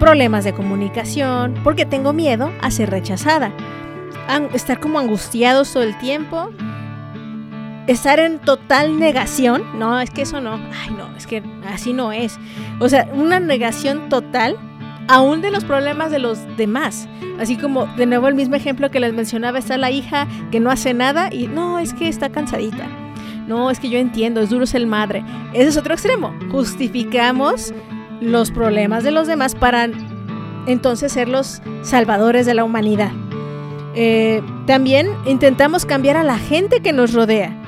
problemas 0.00 0.42
de 0.42 0.52
comunicación, 0.52 1.54
porque 1.62 1.86
tengo 1.86 2.12
miedo 2.12 2.50
a 2.60 2.72
ser 2.72 2.90
rechazada, 2.90 3.52
estar 4.52 4.80
como 4.80 4.98
angustiados 4.98 5.72
todo 5.72 5.84
el 5.84 5.96
tiempo, 5.98 6.50
estar 7.86 8.20
en 8.20 8.38
total 8.38 8.98
negación, 8.98 9.62
no, 9.78 10.00
es 10.00 10.10
que 10.10 10.22
eso 10.22 10.40
no, 10.40 10.54
ay 10.54 10.94
no, 10.96 11.16
es 11.16 11.26
que 11.26 11.42
así 11.72 11.92
no 11.92 12.12
es, 12.12 12.38
o 12.78 12.88
sea, 12.88 13.08
una 13.12 13.40
negación 13.40 14.08
total 14.08 14.56
aún 15.08 15.40
de 15.40 15.50
los 15.50 15.64
problemas 15.64 16.10
de 16.10 16.18
los 16.18 16.38
demás. 16.56 17.08
Así 17.38 17.56
como 17.56 17.86
de 17.86 18.06
nuevo 18.06 18.28
el 18.28 18.34
mismo 18.34 18.54
ejemplo 18.54 18.90
que 18.90 19.00
les 19.00 19.12
mencionaba, 19.12 19.58
está 19.58 19.76
la 19.76 19.90
hija 19.90 20.28
que 20.50 20.60
no 20.60 20.70
hace 20.70 20.94
nada 20.94 21.28
y 21.32 21.48
no, 21.48 21.78
es 21.78 21.94
que 21.94 22.08
está 22.08 22.30
cansadita. 22.30 22.86
No, 23.46 23.70
es 23.70 23.80
que 23.80 23.88
yo 23.88 23.98
entiendo, 23.98 24.40
es 24.40 24.50
duro 24.50 24.66
ser 24.66 24.86
madre. 24.86 25.24
Ese 25.52 25.68
es 25.68 25.76
otro 25.76 25.94
extremo. 25.94 26.32
Justificamos 26.50 27.74
los 28.20 28.50
problemas 28.52 29.02
de 29.02 29.10
los 29.10 29.26
demás 29.26 29.54
para 29.54 29.88
entonces 30.66 31.12
ser 31.12 31.28
los 31.28 31.60
salvadores 31.82 32.46
de 32.46 32.54
la 32.54 32.64
humanidad. 32.64 33.10
Eh, 33.94 34.42
también 34.66 35.08
intentamos 35.26 35.84
cambiar 35.84 36.16
a 36.16 36.22
la 36.22 36.38
gente 36.38 36.80
que 36.80 36.92
nos 36.92 37.12
rodea. 37.12 37.61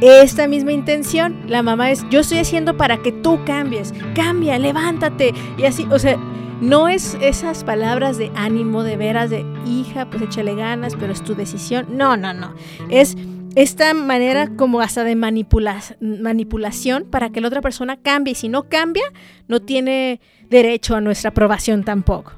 Esta 0.00 0.46
misma 0.46 0.72
intención, 0.72 1.44
la 1.46 1.62
mamá 1.62 1.90
es, 1.90 2.04
yo 2.10 2.20
estoy 2.20 2.38
haciendo 2.38 2.76
para 2.76 2.98
que 2.98 3.12
tú 3.12 3.40
cambies, 3.46 3.94
cambia, 4.14 4.58
levántate. 4.58 5.32
Y 5.56 5.64
así, 5.64 5.86
o 5.90 5.98
sea, 5.98 6.18
no 6.60 6.88
es 6.88 7.16
esas 7.22 7.64
palabras 7.64 8.18
de 8.18 8.30
ánimo, 8.34 8.82
de 8.82 8.98
veras, 8.98 9.30
de 9.30 9.46
hija, 9.66 10.10
pues 10.10 10.22
échale 10.22 10.54
ganas, 10.54 10.96
pero 10.96 11.12
es 11.12 11.22
tu 11.22 11.34
decisión. 11.34 11.86
No, 11.96 12.16
no, 12.16 12.34
no. 12.34 12.54
Es 12.90 13.16
esta 13.54 13.94
manera 13.94 14.50
como 14.54 14.82
hasta 14.82 15.02
de 15.02 15.16
manipulación 15.16 17.04
para 17.10 17.30
que 17.30 17.40
la 17.40 17.48
otra 17.48 17.62
persona 17.62 17.96
cambie. 17.96 18.32
Y 18.32 18.36
si 18.36 18.50
no 18.50 18.68
cambia, 18.68 19.04
no 19.48 19.60
tiene 19.60 20.20
derecho 20.50 20.94
a 20.94 21.00
nuestra 21.00 21.30
aprobación 21.30 21.84
tampoco. 21.84 22.32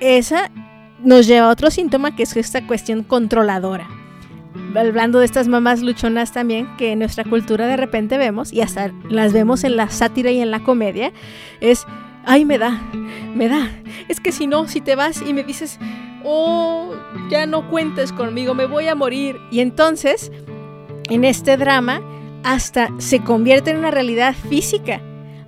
Esa 0.00 0.50
nos 1.04 1.28
lleva 1.28 1.46
a 1.46 1.50
otro 1.50 1.70
síntoma 1.70 2.16
que 2.16 2.24
es 2.24 2.36
esta 2.36 2.66
cuestión 2.66 3.04
controladora. 3.04 3.88
Hablando 4.76 5.18
de 5.18 5.26
estas 5.26 5.48
mamás 5.48 5.82
luchonas 5.82 6.32
también, 6.32 6.68
que 6.76 6.92
en 6.92 7.00
nuestra 7.00 7.24
cultura 7.24 7.66
de 7.66 7.76
repente 7.76 8.18
vemos, 8.18 8.52
y 8.52 8.60
hasta 8.60 8.92
las 9.08 9.32
vemos 9.32 9.64
en 9.64 9.76
la 9.76 9.90
sátira 9.90 10.30
y 10.30 10.40
en 10.40 10.50
la 10.50 10.62
comedia, 10.62 11.12
es, 11.60 11.86
ay, 12.24 12.44
me 12.44 12.58
da, 12.58 12.80
me 13.34 13.48
da. 13.48 13.70
Es 14.08 14.20
que 14.20 14.32
si 14.32 14.46
no, 14.46 14.68
si 14.68 14.80
te 14.80 14.96
vas 14.96 15.22
y 15.22 15.32
me 15.32 15.44
dices, 15.44 15.78
oh, 16.24 16.94
ya 17.30 17.46
no 17.46 17.68
cuentes 17.70 18.12
conmigo, 18.12 18.54
me 18.54 18.66
voy 18.66 18.88
a 18.88 18.94
morir. 18.94 19.40
Y 19.50 19.60
entonces, 19.60 20.30
en 21.08 21.24
este 21.24 21.56
drama, 21.56 22.00
hasta 22.42 22.90
se 22.98 23.20
convierte 23.20 23.70
en 23.70 23.78
una 23.78 23.90
realidad 23.90 24.34
física. 24.48 25.00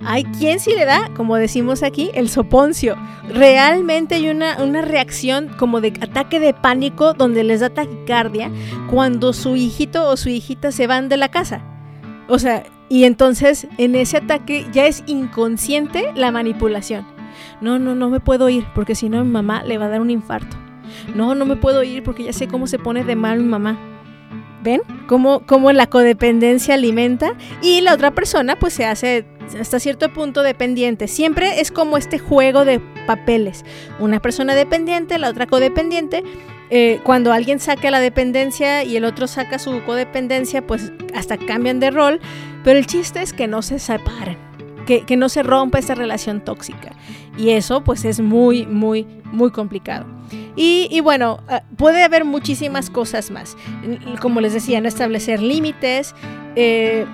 Hay 0.09 0.23
quien 0.23 0.61
sí 0.61 0.71
le 0.73 0.85
da, 0.85 1.09
como 1.17 1.35
decimos 1.35 1.83
aquí, 1.83 2.11
el 2.13 2.29
soponcio. 2.29 2.95
Realmente 3.27 4.15
hay 4.15 4.29
una, 4.29 4.63
una 4.63 4.81
reacción 4.81 5.49
como 5.59 5.81
de 5.81 5.89
ataque 5.99 6.39
de 6.39 6.53
pánico 6.53 7.13
donde 7.13 7.43
les 7.43 7.59
da 7.59 7.69
taquicardia 7.69 8.49
cuando 8.89 9.33
su 9.33 9.57
hijito 9.57 10.07
o 10.07 10.15
su 10.15 10.29
hijita 10.29 10.71
se 10.71 10.87
van 10.87 11.09
de 11.09 11.17
la 11.17 11.27
casa. 11.27 11.61
O 12.29 12.39
sea, 12.39 12.63
y 12.87 13.03
entonces 13.03 13.67
en 13.77 13.95
ese 13.95 14.15
ataque 14.15 14.65
ya 14.71 14.85
es 14.85 15.03
inconsciente 15.07 16.13
la 16.15 16.31
manipulación. 16.31 17.05
No, 17.59 17.77
no, 17.77 17.93
no 17.93 18.09
me 18.09 18.21
puedo 18.21 18.47
ir 18.47 18.65
porque 18.73 18.95
si 18.95 19.09
no 19.09 19.25
mi 19.25 19.31
mamá 19.31 19.63
le 19.63 19.77
va 19.77 19.87
a 19.87 19.89
dar 19.89 19.99
un 19.99 20.09
infarto. 20.09 20.55
No, 21.15 21.35
no 21.35 21.45
me 21.45 21.57
puedo 21.57 21.83
ir 21.83 22.01
porque 22.03 22.23
ya 22.23 22.31
sé 22.31 22.47
cómo 22.47 22.67
se 22.67 22.79
pone 22.79 23.03
de 23.03 23.17
mal 23.17 23.39
mi 23.39 23.49
mamá. 23.49 23.77
¿Ven? 24.63 24.81
Cómo, 25.07 25.41
cómo 25.45 25.73
la 25.73 25.87
codependencia 25.87 26.75
alimenta 26.75 27.33
y 27.61 27.81
la 27.81 27.93
otra 27.93 28.11
persona 28.11 28.57
pues 28.57 28.73
se 28.73 28.85
hace 28.85 29.25
hasta 29.59 29.79
cierto 29.79 30.11
punto 30.13 30.43
dependiente. 30.43 31.07
Siempre 31.07 31.59
es 31.61 31.71
como 31.71 31.97
este 31.97 32.19
juego 32.19 32.65
de 32.65 32.79
papeles. 33.05 33.65
Una 33.99 34.19
persona 34.19 34.55
dependiente, 34.55 35.17
la 35.17 35.29
otra 35.29 35.47
codependiente. 35.47 36.23
Eh, 36.69 36.99
cuando 37.03 37.31
alguien 37.31 37.59
saca 37.59 37.89
la 37.91 37.99
dependencia 37.99 38.83
y 38.83 38.97
el 38.97 39.05
otro 39.05 39.27
saca 39.27 39.59
su 39.59 39.83
codependencia, 39.83 40.65
pues 40.65 40.91
hasta 41.13 41.37
cambian 41.37 41.79
de 41.79 41.91
rol. 41.91 42.19
Pero 42.63 42.77
el 42.77 42.85
chiste 42.85 43.21
es 43.21 43.33
que 43.33 43.47
no 43.47 43.61
se 43.61 43.79
separen, 43.79 44.37
que, 44.85 45.01
que 45.05 45.15
no 45.15 45.29
se 45.29 45.43
rompa 45.43 45.79
esta 45.79 45.95
relación 45.95 46.41
tóxica. 46.41 46.91
Y 47.37 47.51
eso 47.51 47.83
pues 47.83 48.03
es 48.03 48.19
muy, 48.19 48.65
muy, 48.65 49.05
muy 49.31 49.51
complicado. 49.51 50.05
Y, 50.55 50.99
bueno, 51.01 51.39
ah, 51.47 51.63
puede 51.77 52.03
haber 52.03 52.25
muchísimas 52.25 52.89
cosas 52.89 53.31
más. 53.31 53.55
Como 54.21 54.41
les 54.41 54.53
decía, 54.53 54.81
no 54.81 54.87
establecer 54.87 55.41
límites. 55.41 56.15
Eh, 56.55 57.05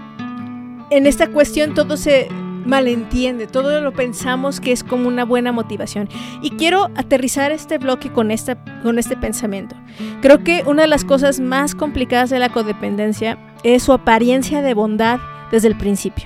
en 0.94 1.08
esta 1.08 1.28
cuestión 1.28 1.74
todo 1.74 1.98
se 1.98 2.28
malentiende, 2.66 3.48
todo 3.48 3.82
lo 3.82 3.92
pensamos 3.94 4.60
que 4.60 4.72
es 4.72 4.84
como 4.84 5.08
una 5.08 5.26
buena 5.26 5.52
motivación. 5.52 6.08
Y 6.42 6.52
quiero 6.52 6.90
aterrizar 6.96 7.52
este 7.52 7.78
bloque 7.78 8.12
con, 8.12 8.32
esta, 8.32 8.64
con 8.84 9.00
este 9.00 9.18
pensamiento. 9.18 9.76
Creo 10.22 10.44
que 10.44 10.64
una 10.66 10.84
de 10.84 10.88
las 10.88 11.04
cosas 11.04 11.40
más 11.40 11.76
complicadas 11.76 12.30
de 12.30 12.40
la 12.40 12.50
codependencia 12.50 13.38
es 13.64 13.84
su 13.84 13.92
apariencia 13.92 14.62
de 14.62 14.74
bondad 14.74 15.20
desde 15.52 15.68
el 15.68 15.78
principio. 15.78 16.26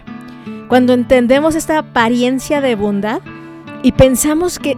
Cuando 0.68 0.94
entendemos 0.94 1.56
esta 1.56 1.80
apariencia 1.80 2.60
de 2.60 2.76
bondad 2.76 3.22
y 3.84 3.94
pensamos 3.94 4.60
que 4.60 4.78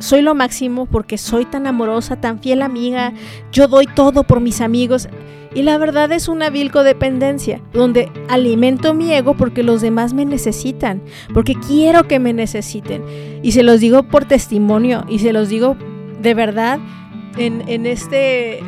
soy 0.00 0.22
lo 0.22 0.34
máximo 0.34 0.86
porque 0.86 1.16
soy 1.16 1.44
tan 1.44 1.66
amorosa, 1.66 2.20
tan 2.20 2.40
fiel 2.40 2.62
amiga, 2.62 3.12
yo 3.52 3.68
doy 3.68 3.86
todo 3.86 4.24
por 4.24 4.40
mis 4.40 4.60
amigos. 4.60 5.08
Y 5.54 5.62
la 5.62 5.78
verdad 5.78 6.12
es 6.12 6.28
una 6.28 6.48
vil 6.48 6.70
codependencia, 6.70 7.60
donde 7.72 8.10
alimento 8.28 8.94
mi 8.94 9.12
ego 9.12 9.34
porque 9.34 9.62
los 9.62 9.80
demás 9.80 10.14
me 10.14 10.24
necesitan, 10.24 11.02
porque 11.34 11.54
quiero 11.54 12.06
que 12.06 12.20
me 12.20 12.32
necesiten. 12.32 13.04
Y 13.42 13.52
se 13.52 13.62
los 13.62 13.80
digo 13.80 14.04
por 14.04 14.24
testimonio 14.24 15.04
y 15.08 15.18
se 15.18 15.32
los 15.32 15.48
digo 15.48 15.76
de 16.22 16.34
verdad 16.34 16.78
en, 17.36 17.68
en 17.68 17.86
este 17.86 18.62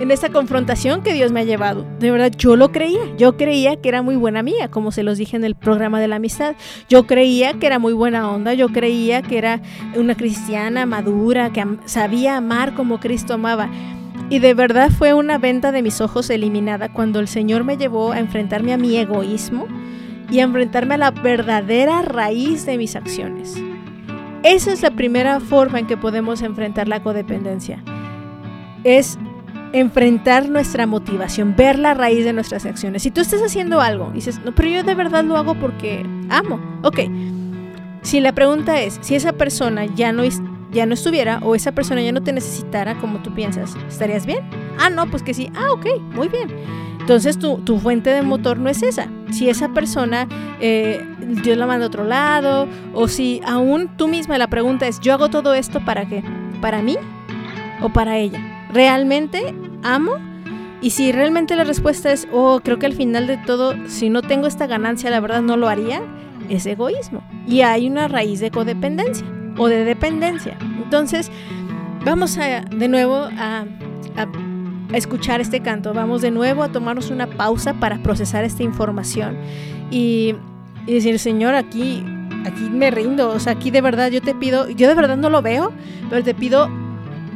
en 0.00 0.10
esta 0.10 0.30
confrontación 0.30 1.02
que 1.02 1.12
Dios 1.12 1.30
me 1.30 1.40
ha 1.40 1.44
llevado. 1.44 1.84
De 1.98 2.10
verdad, 2.10 2.32
yo 2.36 2.56
lo 2.56 2.72
creía. 2.72 3.00
Yo 3.18 3.36
creía 3.36 3.76
que 3.76 3.90
era 3.90 4.00
muy 4.00 4.16
buena 4.16 4.42
mía, 4.42 4.70
como 4.70 4.92
se 4.92 5.02
los 5.02 5.18
dije 5.18 5.36
en 5.36 5.44
el 5.44 5.54
programa 5.54 6.00
de 6.00 6.08
la 6.08 6.16
amistad. 6.16 6.56
Yo 6.88 7.06
creía 7.06 7.52
que 7.54 7.66
era 7.66 7.78
muy 7.78 7.92
buena 7.92 8.30
onda. 8.30 8.54
Yo 8.54 8.70
creía 8.70 9.20
que 9.20 9.36
era 9.36 9.60
una 9.94 10.16
cristiana 10.16 10.86
madura, 10.86 11.52
que 11.52 11.66
sabía 11.84 12.38
amar 12.38 12.74
como 12.74 12.98
Cristo 12.98 13.34
amaba. 13.34 13.68
Y 14.30 14.38
de 14.38 14.54
verdad 14.54 14.90
fue 14.90 15.12
una 15.12 15.36
venta 15.36 15.70
de 15.70 15.82
mis 15.82 16.00
ojos 16.00 16.30
eliminada 16.30 16.90
cuando 16.90 17.20
el 17.20 17.28
Señor 17.28 17.64
me 17.64 17.76
llevó 17.76 18.12
a 18.12 18.20
enfrentarme 18.20 18.72
a 18.72 18.78
mi 18.78 18.96
egoísmo 18.96 19.66
y 20.30 20.38
a 20.38 20.44
enfrentarme 20.44 20.94
a 20.94 20.98
la 20.98 21.10
verdadera 21.10 22.00
raíz 22.00 22.64
de 22.64 22.78
mis 22.78 22.96
acciones. 22.96 23.60
Esa 24.44 24.72
es 24.72 24.80
la 24.80 24.92
primera 24.92 25.40
forma 25.40 25.78
en 25.78 25.86
que 25.86 25.98
podemos 25.98 26.40
enfrentar 26.40 26.88
la 26.88 27.02
codependencia. 27.02 27.82
Es 28.82 29.18
enfrentar 29.72 30.48
nuestra 30.48 30.86
motivación, 30.86 31.54
ver 31.56 31.78
la 31.78 31.94
raíz 31.94 32.24
de 32.24 32.32
nuestras 32.32 32.66
acciones. 32.66 33.02
Si 33.02 33.10
tú 33.10 33.20
estás 33.20 33.42
haciendo 33.42 33.80
algo 33.80 34.08
y 34.12 34.16
dices, 34.16 34.40
no, 34.44 34.54
pero 34.54 34.68
yo 34.68 34.82
de 34.82 34.94
verdad 34.94 35.24
lo 35.24 35.36
hago 35.36 35.54
porque 35.54 36.04
amo. 36.28 36.60
Ok, 36.82 37.00
si 38.02 38.20
la 38.20 38.32
pregunta 38.32 38.80
es, 38.80 38.98
si 39.00 39.14
esa 39.14 39.32
persona 39.32 39.86
ya 39.86 40.12
no, 40.12 40.22
ya 40.72 40.86
no 40.86 40.94
estuviera 40.94 41.38
o 41.42 41.54
esa 41.54 41.72
persona 41.72 42.02
ya 42.02 42.12
no 42.12 42.22
te 42.22 42.32
necesitara 42.32 42.96
como 42.98 43.20
tú 43.20 43.34
piensas, 43.34 43.76
¿estarías 43.88 44.26
bien? 44.26 44.40
Ah, 44.78 44.90
no, 44.90 45.10
pues 45.10 45.22
que 45.22 45.34
sí. 45.34 45.50
Ah, 45.54 45.72
ok, 45.72 45.86
muy 46.14 46.28
bien. 46.28 46.48
Entonces 47.00 47.38
tu, 47.38 47.58
tu 47.58 47.78
fuente 47.78 48.10
de 48.10 48.22
motor 48.22 48.58
no 48.58 48.68
es 48.68 48.82
esa. 48.82 49.08
Si 49.32 49.48
esa 49.48 49.70
persona 49.70 50.28
eh, 50.60 51.04
Dios 51.42 51.56
la 51.56 51.66
manda 51.66 51.86
a 51.86 51.88
otro 51.88 52.04
lado 52.04 52.68
o 52.94 53.08
si 53.08 53.40
aún 53.44 53.88
tú 53.96 54.08
misma 54.08 54.38
la 54.38 54.48
pregunta 54.48 54.86
es, 54.86 55.00
yo 55.00 55.12
hago 55.12 55.28
todo 55.28 55.54
esto 55.54 55.84
para 55.84 56.06
qué? 56.06 56.22
¿Para 56.60 56.82
mí 56.82 56.96
o 57.82 57.88
para 57.88 58.18
ella? 58.18 58.59
¿Realmente 58.72 59.54
amo? 59.82 60.12
Y 60.82 60.90
si 60.90 61.12
realmente 61.12 61.56
la 61.56 61.64
respuesta 61.64 62.10
es, 62.10 62.26
oh, 62.32 62.60
creo 62.64 62.78
que 62.78 62.86
al 62.86 62.94
final 62.94 63.26
de 63.26 63.36
todo, 63.36 63.74
si 63.86 64.08
no 64.08 64.22
tengo 64.22 64.46
esta 64.46 64.66
ganancia, 64.66 65.10
la 65.10 65.20
verdad 65.20 65.42
no 65.42 65.56
lo 65.56 65.68
haría, 65.68 66.00
es 66.48 66.64
egoísmo. 66.66 67.22
Y 67.46 67.60
hay 67.60 67.86
una 67.86 68.08
raíz 68.08 68.40
de 68.40 68.50
codependencia 68.50 69.26
o 69.58 69.68
de 69.68 69.84
dependencia. 69.84 70.56
Entonces, 70.82 71.30
vamos 72.04 72.38
a, 72.38 72.62
de 72.62 72.88
nuevo 72.88 73.28
a, 73.36 73.66
escuchar 74.94 75.40
este 75.40 75.60
canto. 75.60 75.92
Vamos 75.92 76.22
de 76.22 76.30
nuevo 76.30 76.62
a 76.62 76.72
tomarnos 76.72 77.10
una 77.10 77.28
pausa 77.28 77.74
para 77.74 78.02
procesar 78.02 78.44
esta 78.44 78.62
información 78.62 79.36
y, 79.90 80.34
y 80.86 80.94
decir, 80.94 81.18
Señor, 81.18 81.54
aquí, 81.54 82.04
aquí 82.44 82.68
me 82.70 82.90
rindo. 82.90 83.30
O 83.30 83.38
sea, 83.38 83.52
aquí 83.52 83.70
de 83.70 83.82
verdad 83.82 84.10
yo 84.10 84.20
te 84.20 84.34
pido, 84.34 84.68
yo 84.68 84.88
de 84.88 84.94
verdad 84.94 85.16
no 85.16 85.30
lo 85.30 85.42
veo, 85.42 85.72
pero 86.08 86.24
te 86.24 86.34
pido 86.34 86.68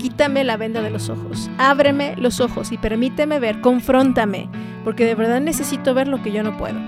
quítame 0.04 0.44
la 0.44 0.58
venda 0.58 0.82
de 0.82 0.90
los 0.90 1.08
ojos, 1.08 1.50
ábreme 1.56 2.14
los 2.18 2.38
ojos 2.38 2.72
y 2.72 2.76
permíteme 2.76 3.40
ver, 3.40 3.62
confróntame, 3.62 4.50
porque 4.84 5.06
de 5.06 5.14
verdad 5.14 5.40
necesito 5.40 5.94
ver 5.94 6.08
lo 6.08 6.22
que 6.22 6.30
yo 6.30 6.42
no 6.42 6.58
puedo. 6.58 6.78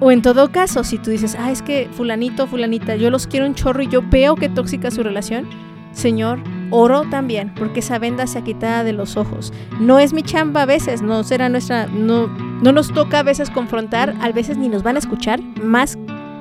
O 0.00 0.12
en 0.12 0.20
todo 0.20 0.52
caso, 0.52 0.84
si 0.84 0.98
tú 0.98 1.10
dices, 1.10 1.38
ah, 1.40 1.50
es 1.50 1.62
que 1.62 1.88
fulanito, 1.90 2.46
fulanita, 2.46 2.96
yo 2.96 3.08
los 3.08 3.26
quiero 3.26 3.46
un 3.46 3.54
chorro 3.54 3.82
y 3.82 3.88
yo 3.88 4.02
veo 4.10 4.34
que 4.36 4.50
tóxica 4.50 4.90
su 4.90 5.02
relación, 5.02 5.48
Señor, 5.92 6.38
oro 6.68 7.04
también, 7.08 7.50
porque 7.54 7.80
esa 7.80 7.98
venda 7.98 8.26
se 8.26 8.40
ha 8.40 8.44
quitado 8.44 8.84
de 8.84 8.92
los 8.92 9.16
ojos. 9.16 9.50
No 9.80 9.98
es 9.98 10.12
mi 10.12 10.22
chamba 10.22 10.64
a 10.64 10.66
veces, 10.66 11.00
no 11.00 11.24
será 11.24 11.48
nuestra, 11.48 11.86
no, 11.86 12.26
no 12.26 12.72
nos 12.72 12.92
toca 12.92 13.20
a 13.20 13.22
veces 13.22 13.48
confrontar, 13.48 14.14
a 14.20 14.30
veces 14.32 14.58
ni 14.58 14.68
nos 14.68 14.82
van 14.82 14.96
a 14.96 14.98
escuchar, 14.98 15.40
más 15.62 15.96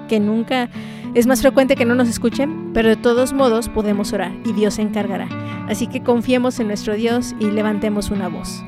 que 0.09 0.19
nunca 0.19 0.69
es 1.13 1.27
más 1.27 1.41
frecuente 1.41 1.75
que 1.75 1.85
no 1.85 1.95
nos 1.95 2.09
escuchen, 2.09 2.71
pero 2.73 2.89
de 2.89 2.95
todos 2.95 3.33
modos 3.33 3.69
podemos 3.69 4.13
orar 4.13 4.33
y 4.45 4.53
Dios 4.53 4.75
se 4.75 4.81
encargará. 4.81 5.27
Así 5.67 5.87
que 5.87 6.03
confiemos 6.03 6.59
en 6.59 6.67
nuestro 6.67 6.95
Dios 6.95 7.35
y 7.39 7.51
levantemos 7.51 8.09
una 8.09 8.27
voz. 8.29 8.63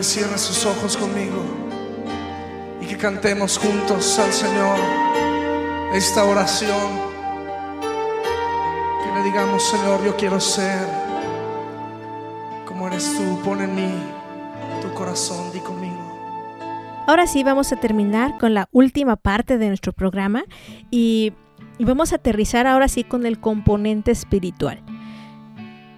Que 0.00 0.04
cierre 0.04 0.38
sus 0.38 0.64
ojos 0.64 0.96
conmigo 0.96 1.44
y 2.80 2.86
que 2.86 2.96
cantemos 2.96 3.58
juntos 3.58 4.18
al 4.18 4.32
Señor 4.32 4.78
esta 5.92 6.24
oración. 6.24 6.90
Que 9.04 9.18
le 9.18 9.24
digamos, 9.24 9.62
Señor, 9.62 10.02
yo 10.02 10.16
quiero 10.16 10.40
ser 10.40 10.88
como 12.64 12.86
eres 12.88 13.14
tú. 13.14 13.42
Pon 13.44 13.60
en 13.60 13.74
mí 13.74 13.92
tu 14.80 14.90
corazón, 14.94 15.52
di 15.52 15.60
conmigo. 15.60 16.00
Ahora 17.06 17.26
sí, 17.26 17.44
vamos 17.44 17.70
a 17.70 17.76
terminar 17.76 18.38
con 18.38 18.54
la 18.54 18.70
última 18.72 19.16
parte 19.16 19.58
de 19.58 19.68
nuestro 19.68 19.92
programa 19.92 20.44
y, 20.90 21.34
y 21.76 21.84
vamos 21.84 22.14
a 22.14 22.16
aterrizar 22.16 22.66
ahora 22.66 22.88
sí 22.88 23.04
con 23.04 23.26
el 23.26 23.38
componente 23.38 24.12
espiritual. 24.12 24.82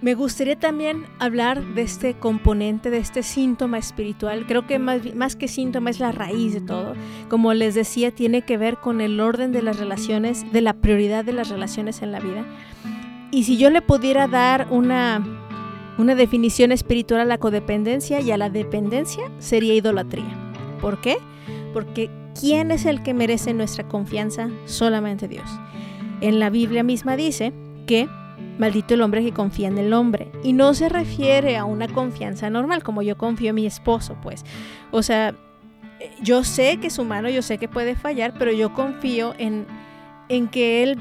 Me 0.03 0.15
gustaría 0.15 0.59
también 0.59 1.05
hablar 1.17 1.63
de 1.75 1.81
este 1.81 2.15
componente, 2.15 2.89
de 2.89 2.97
este 2.97 3.23
síntoma 3.23 3.77
espiritual. 3.77 4.45
Creo 4.45 4.67
que 4.67 4.77
más, 4.77 5.37
que 5.37 5.47
síntoma 5.47 5.91
es 5.91 6.01
la 6.01 6.11
raíz 6.11 6.53
de 6.53 6.59
todo. 6.59 6.93
Como 7.29 7.53
les 7.53 7.73
decía, 7.73 8.11
tiene 8.11 8.41
que 8.41 8.57
ver 8.57 8.81
con 8.81 8.99
el 8.99 9.21
orden 9.21 9.53
de 9.53 9.61
las 9.61 9.79
relaciones, 9.79 10.51
de 10.51 10.59
la 10.59 10.73
prioridad 10.73 11.23
de 11.23 11.31
las 11.31 11.47
relaciones 11.47 12.01
en 12.01 12.11
la 12.11 12.19
vida. 12.19 12.45
Y 13.31 13.45
si 13.45 13.55
yo 13.55 13.69
le 13.69 13.81
pudiera 13.81 14.27
dar 14.27 14.67
una, 14.71 15.25
una 15.97 16.15
definición 16.15 16.73
espiritual 16.73 17.21
a 17.21 17.25
la 17.25 17.37
codependencia 17.37 18.19
y 18.19 18.29
a 18.31 18.37
la 18.37 18.49
dependencia, 18.49 19.31
sería 19.39 19.73
idolatría. 19.73 20.37
¿Por 20.81 20.99
qué? 20.99 21.15
Porque 21.71 22.11
¿quién 22.37 22.71
es 22.71 22.85
el 22.85 23.03
que 23.03 23.13
merece 23.13 23.53
nuestra 23.53 23.87
confianza? 23.87 24.49
Solamente 24.65 25.29
Dios. 25.29 25.49
En 26.19 26.39
la 26.39 26.49
Biblia 26.49 26.83
misma 26.83 27.15
dice 27.15 27.53
que 27.87 28.09
Maldito 28.57 28.93
el 28.93 29.01
hombre 29.01 29.23
que 29.23 29.31
confía 29.31 29.67
en 29.67 29.77
el 29.77 29.93
hombre. 29.93 30.31
Y 30.43 30.53
no 30.53 30.73
se 30.73 30.89
refiere 30.89 31.57
a 31.57 31.65
una 31.65 31.87
confianza 31.87 32.49
normal, 32.49 32.83
como 32.83 33.01
yo 33.01 33.17
confío 33.17 33.49
en 33.49 33.55
mi 33.55 33.65
esposo, 33.65 34.17
pues. 34.21 34.43
O 34.91 35.03
sea, 35.03 35.35
yo 36.21 36.43
sé 36.43 36.77
que 36.77 36.87
es 36.87 36.99
humano, 36.99 37.29
yo 37.29 37.41
sé 37.41 37.57
que 37.57 37.67
puede 37.67 37.95
fallar, 37.95 38.33
pero 38.37 38.51
yo 38.51 38.73
confío 38.73 39.33
en, 39.37 39.65
en 40.29 40.47
que 40.47 40.83
él, 40.83 40.97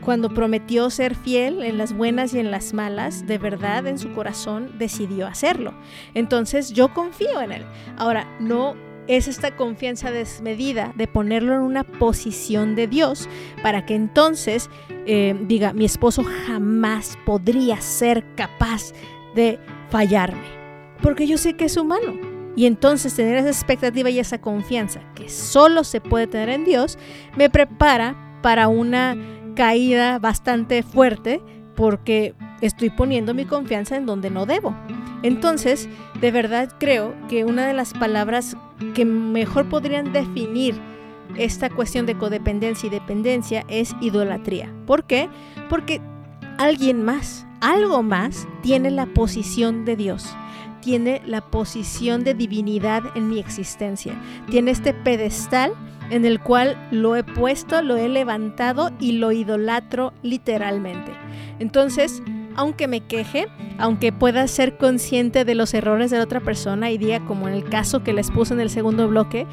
cuando 0.00 0.30
prometió 0.30 0.90
ser 0.90 1.14
fiel 1.14 1.62
en 1.62 1.78
las 1.78 1.92
buenas 1.92 2.34
y 2.34 2.38
en 2.38 2.50
las 2.50 2.72
malas, 2.72 3.26
de 3.26 3.38
verdad 3.38 3.86
en 3.86 3.98
su 3.98 4.12
corazón 4.12 4.78
decidió 4.78 5.26
hacerlo. 5.26 5.74
Entonces 6.14 6.72
yo 6.72 6.94
confío 6.94 7.40
en 7.40 7.52
él. 7.52 7.64
Ahora, 7.96 8.26
no 8.40 8.74
es 9.06 9.28
esta 9.28 9.56
confianza 9.56 10.10
desmedida 10.10 10.92
de 10.96 11.06
ponerlo 11.06 11.54
en 11.54 11.60
una 11.60 11.84
posición 11.84 12.74
de 12.74 12.86
Dios 12.86 13.28
para 13.62 13.84
que 13.86 13.94
entonces 13.94 14.70
eh, 15.06 15.36
diga, 15.46 15.72
mi 15.72 15.84
esposo 15.84 16.24
jamás 16.46 17.18
podría 17.26 17.80
ser 17.80 18.24
capaz 18.34 18.92
de 19.34 19.58
fallarme, 19.90 20.46
porque 21.02 21.26
yo 21.26 21.38
sé 21.38 21.54
que 21.54 21.66
es 21.66 21.76
humano. 21.76 22.34
Y 22.56 22.66
entonces 22.66 23.16
tener 23.16 23.36
esa 23.36 23.48
expectativa 23.48 24.10
y 24.10 24.20
esa 24.20 24.40
confianza 24.40 25.00
que 25.16 25.28
solo 25.28 25.82
se 25.82 26.00
puede 26.00 26.28
tener 26.28 26.50
en 26.50 26.64
Dios, 26.64 26.98
me 27.36 27.50
prepara 27.50 28.38
para 28.42 28.68
una 28.68 29.16
caída 29.56 30.20
bastante 30.20 30.84
fuerte 30.84 31.42
porque 31.74 32.34
estoy 32.60 32.90
poniendo 32.90 33.34
mi 33.34 33.44
confianza 33.44 33.96
en 33.96 34.06
donde 34.06 34.30
no 34.30 34.46
debo. 34.46 34.74
Entonces, 35.22 35.88
de 36.20 36.30
verdad 36.30 36.70
creo 36.78 37.14
que 37.28 37.44
una 37.44 37.66
de 37.66 37.74
las 37.74 37.94
palabras 37.94 38.56
que 38.94 39.04
mejor 39.04 39.68
podrían 39.68 40.12
definir 40.12 40.74
esta 41.36 41.70
cuestión 41.70 42.06
de 42.06 42.16
codependencia 42.16 42.86
y 42.86 42.90
dependencia 42.90 43.64
es 43.68 43.94
idolatría. 44.00 44.72
¿Por 44.86 45.04
qué? 45.04 45.28
Porque 45.68 46.00
alguien 46.58 47.04
más, 47.04 47.46
algo 47.60 48.02
más, 48.02 48.46
tiene 48.62 48.90
la 48.90 49.06
posición 49.06 49.84
de 49.84 49.96
Dios, 49.96 50.28
tiene 50.80 51.22
la 51.24 51.40
posición 51.40 52.24
de 52.24 52.34
divinidad 52.34 53.02
en 53.14 53.28
mi 53.28 53.38
existencia, 53.38 54.12
tiene 54.50 54.70
este 54.70 54.92
pedestal 54.92 55.72
en 56.10 56.24
el 56.24 56.40
cual 56.40 56.76
lo 56.90 57.16
he 57.16 57.24
puesto, 57.24 57.82
lo 57.82 57.96
he 57.96 58.08
levantado 58.08 58.90
y 59.00 59.12
lo 59.12 59.32
idolatro 59.32 60.12
literalmente. 60.22 61.12
Entonces, 61.58 62.22
aunque 62.56 62.88
me 62.88 63.00
queje, 63.00 63.48
aunque 63.78 64.12
pueda 64.12 64.46
ser 64.46 64.76
consciente 64.76 65.44
de 65.44 65.54
los 65.54 65.74
errores 65.74 66.10
de 66.10 66.18
la 66.18 66.24
otra 66.24 66.40
persona 66.40 66.90
y 66.90 66.98
diga, 66.98 67.20
como 67.26 67.48
en 67.48 67.54
el 67.54 67.64
caso 67.64 68.02
que 68.02 68.12
les 68.12 68.30
puse 68.30 68.54
en 68.54 68.60
el 68.60 68.70
segundo 68.70 69.08
bloque, 69.08 69.46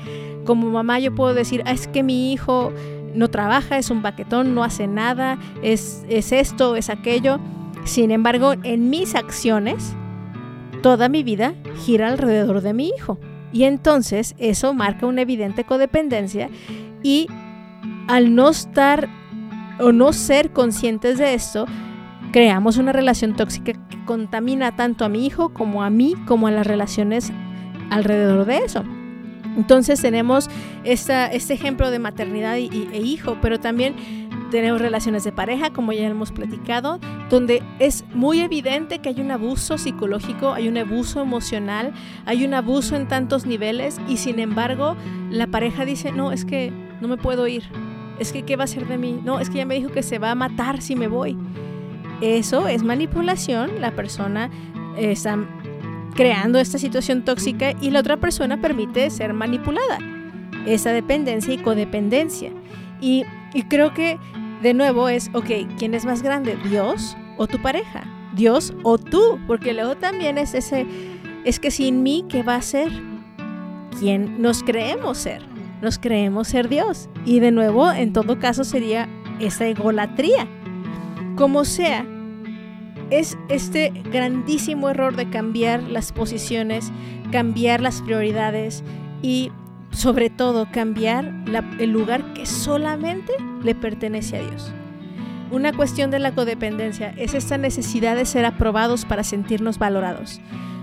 como 0.46 0.70
mamá 0.70 1.00
yo 1.00 1.14
puedo 1.14 1.34
decir, 1.34 1.64
ah, 1.66 1.72
es 1.72 1.88
que 1.88 2.04
mi 2.04 2.34
hijo 2.34 2.72
no 3.14 3.30
trabaja, 3.30 3.78
es 3.78 3.90
un 3.90 4.02
baquetón, 4.02 4.56
no 4.56 4.64
hace 4.64 4.88
nada, 4.88 5.38
es, 5.62 6.06
es 6.10 6.32
esto, 6.32 6.76
es 6.76 6.90
aquello. 6.90 7.40
Sin 7.84 8.12
embargo, 8.12 8.54
en 8.64 8.90
mis 8.90 9.16
acciones, 9.16 9.96
toda 10.84 11.10
mi 11.10 11.24
vida 11.24 11.54
gira 11.84 12.08
alrededor 12.08 12.62
de 12.62 12.74
mi 12.74 12.90
hijo. 12.90 13.18
Y 13.52 13.64
entonces 13.64 14.36
eso 14.38 14.74
marca 14.74 15.06
una 15.06 15.22
evidente 15.22 15.64
codependencia 15.64 16.50
y 17.04 17.28
al 18.08 18.36
no 18.36 18.50
estar 18.50 19.10
o 19.80 19.92
no 19.92 20.14
ser 20.14 20.52
conscientes 20.52 21.18
de 21.18 21.34
esto, 21.34 21.66
creamos 22.32 22.78
una 22.78 22.94
relación 22.94 23.36
tóxica 23.36 23.74
que 23.74 24.06
contamina 24.06 24.76
tanto 24.76 25.06
a 25.06 25.10
mi 25.10 25.26
hijo 25.26 25.50
como 25.54 25.84
a 25.84 25.90
mí, 25.90 26.16
como 26.26 26.48
a 26.48 26.52
las 26.52 26.68
relaciones 26.68 27.32
alrededor 27.90 28.46
de 28.46 28.58
eso. 28.58 28.84
Entonces 29.58 30.02
tenemos 30.02 30.50
esta, 30.84 31.28
este 31.28 31.54
ejemplo 31.54 31.92
de 31.92 32.00
maternidad 32.00 32.56
y, 32.58 32.88
e 32.94 33.02
hijo, 33.02 33.38
pero 33.42 33.60
también 33.60 33.96
tenemos 34.52 34.80
relaciones 34.80 35.24
de 35.24 35.32
pareja, 35.32 35.72
como 35.72 35.94
ya 35.94 36.08
hemos 36.08 36.32
platicado, 36.32 37.00
donde 37.30 37.64
es 37.80 38.06
muy 38.14 38.42
evidente 38.42 39.00
que 39.00 39.10
hay 39.10 39.22
un 39.22 39.32
abuso 39.32 39.80
psicológico, 39.80 40.54
hay 40.54 40.68
un 40.68 40.78
abuso 40.78 41.22
emocional, 41.22 41.94
hay 42.26 42.46
un 42.46 42.54
abuso 42.54 42.96
en 42.96 43.08
tantos 43.08 43.48
niveles 43.48 44.00
y 44.08 44.18
sin 44.18 44.40
embargo 44.40 44.96
la 45.32 45.48
pareja 45.48 45.86
dice, 45.86 46.12
no, 46.12 46.32
es 46.32 46.46
que 46.46 46.72
no 47.02 47.08
me 47.08 47.18
puedo 47.18 47.48
ir, 47.48 47.64
es 48.20 48.32
que 48.32 48.44
¿qué 48.44 48.56
va 48.56 48.64
a 48.64 48.66
hacer 48.66 48.88
de 48.88 49.00
mí? 49.00 49.20
No, 49.24 49.40
es 49.40 49.50
que 49.50 49.58
ya 49.58 49.66
me 49.66 49.76
dijo 49.76 49.90
que 49.90 50.04
se 50.04 50.20
va 50.20 50.32
a 50.32 50.36
matar 50.36 50.82
si 50.82 50.96
me 50.96 51.08
voy. 51.08 51.36
Eso 52.22 52.68
es 52.68 52.84
manipulación, 52.84 53.82
la 53.82 53.92
persona 53.96 54.52
está 54.96 55.40
creando 56.16 56.60
esta 56.60 56.78
situación 56.78 57.24
tóxica 57.24 57.74
y 57.82 57.90
la 57.90 58.02
otra 58.02 58.18
persona 58.18 58.62
permite 58.62 59.10
ser 59.10 59.34
manipulada. 59.34 59.98
Esa 60.68 60.92
dependencia 60.92 61.54
y 61.54 61.58
codependencia. 61.58 62.52
Y, 63.00 63.24
y 63.54 63.64
creo 63.64 63.94
que 63.96 64.20
de 64.62 64.74
nuevo 64.74 65.10
es, 65.10 65.30
ok, 65.34 65.50
¿quién 65.78 65.94
es 65.94 66.06
más 66.06 66.22
grande? 66.22 66.58
¿Dios 66.70 67.18
o 67.38 67.48
tu 67.48 67.62
pareja? 67.62 68.04
¿Dios 68.36 68.74
o 68.84 68.98
tú? 68.98 69.40
Porque 69.48 69.74
luego 69.74 69.98
también 69.98 70.38
es 70.38 70.54
ese, 70.54 70.86
es 71.46 71.60
que 71.60 71.72
sin 71.72 72.04
mí, 72.04 72.26
¿qué 72.30 72.44
va 72.44 72.56
a 72.56 72.62
ser? 72.62 72.92
¿Quién 74.00 74.42
nos 74.42 74.64
creemos 74.64 75.18
ser? 75.18 75.42
Nos 75.82 75.98
creemos 75.98 76.48
ser 76.48 76.70
Dios. 76.70 77.10
Y 77.26 77.40
de 77.40 77.52
nuevo, 77.52 77.92
en 77.92 78.14
todo 78.14 78.40
caso, 78.40 78.64
sería 78.64 79.10
esa 79.40 79.68
egolatría. 79.68 80.48
Como 81.36 81.66
sea, 81.66 82.06
es 83.10 83.38
este 83.50 83.92
grandísimo 84.12 84.90
error 84.90 85.16
de 85.16 85.30
cambiar 85.30 85.84
las 85.84 86.14
posiciones, 86.14 86.92
cambiar 87.32 87.82
las 87.82 88.02
prioridades 88.02 88.84
y 89.22 89.52
sobre 89.92 90.30
todo 90.30 90.68
cambiar 90.72 91.34
el 91.80 91.92
lugar 91.92 92.34
que 92.34 92.46
solamente 92.46 93.34
le 93.64 93.76
pertenece 93.76 94.38
a 94.38 94.42
Dios. 94.42 94.74
Una 95.52 95.74
cuestión 95.74 96.12
de 96.12 96.20
la 96.20 96.34
codependencia 96.34 97.14
es 97.18 97.34
esta 97.34 97.58
necesidad 97.58 98.16
de 98.16 98.26
ser 98.26 98.46
aprobados 98.46 99.04
para 99.04 99.24
sentirnos 99.24 99.78
valorados, 99.78 100.40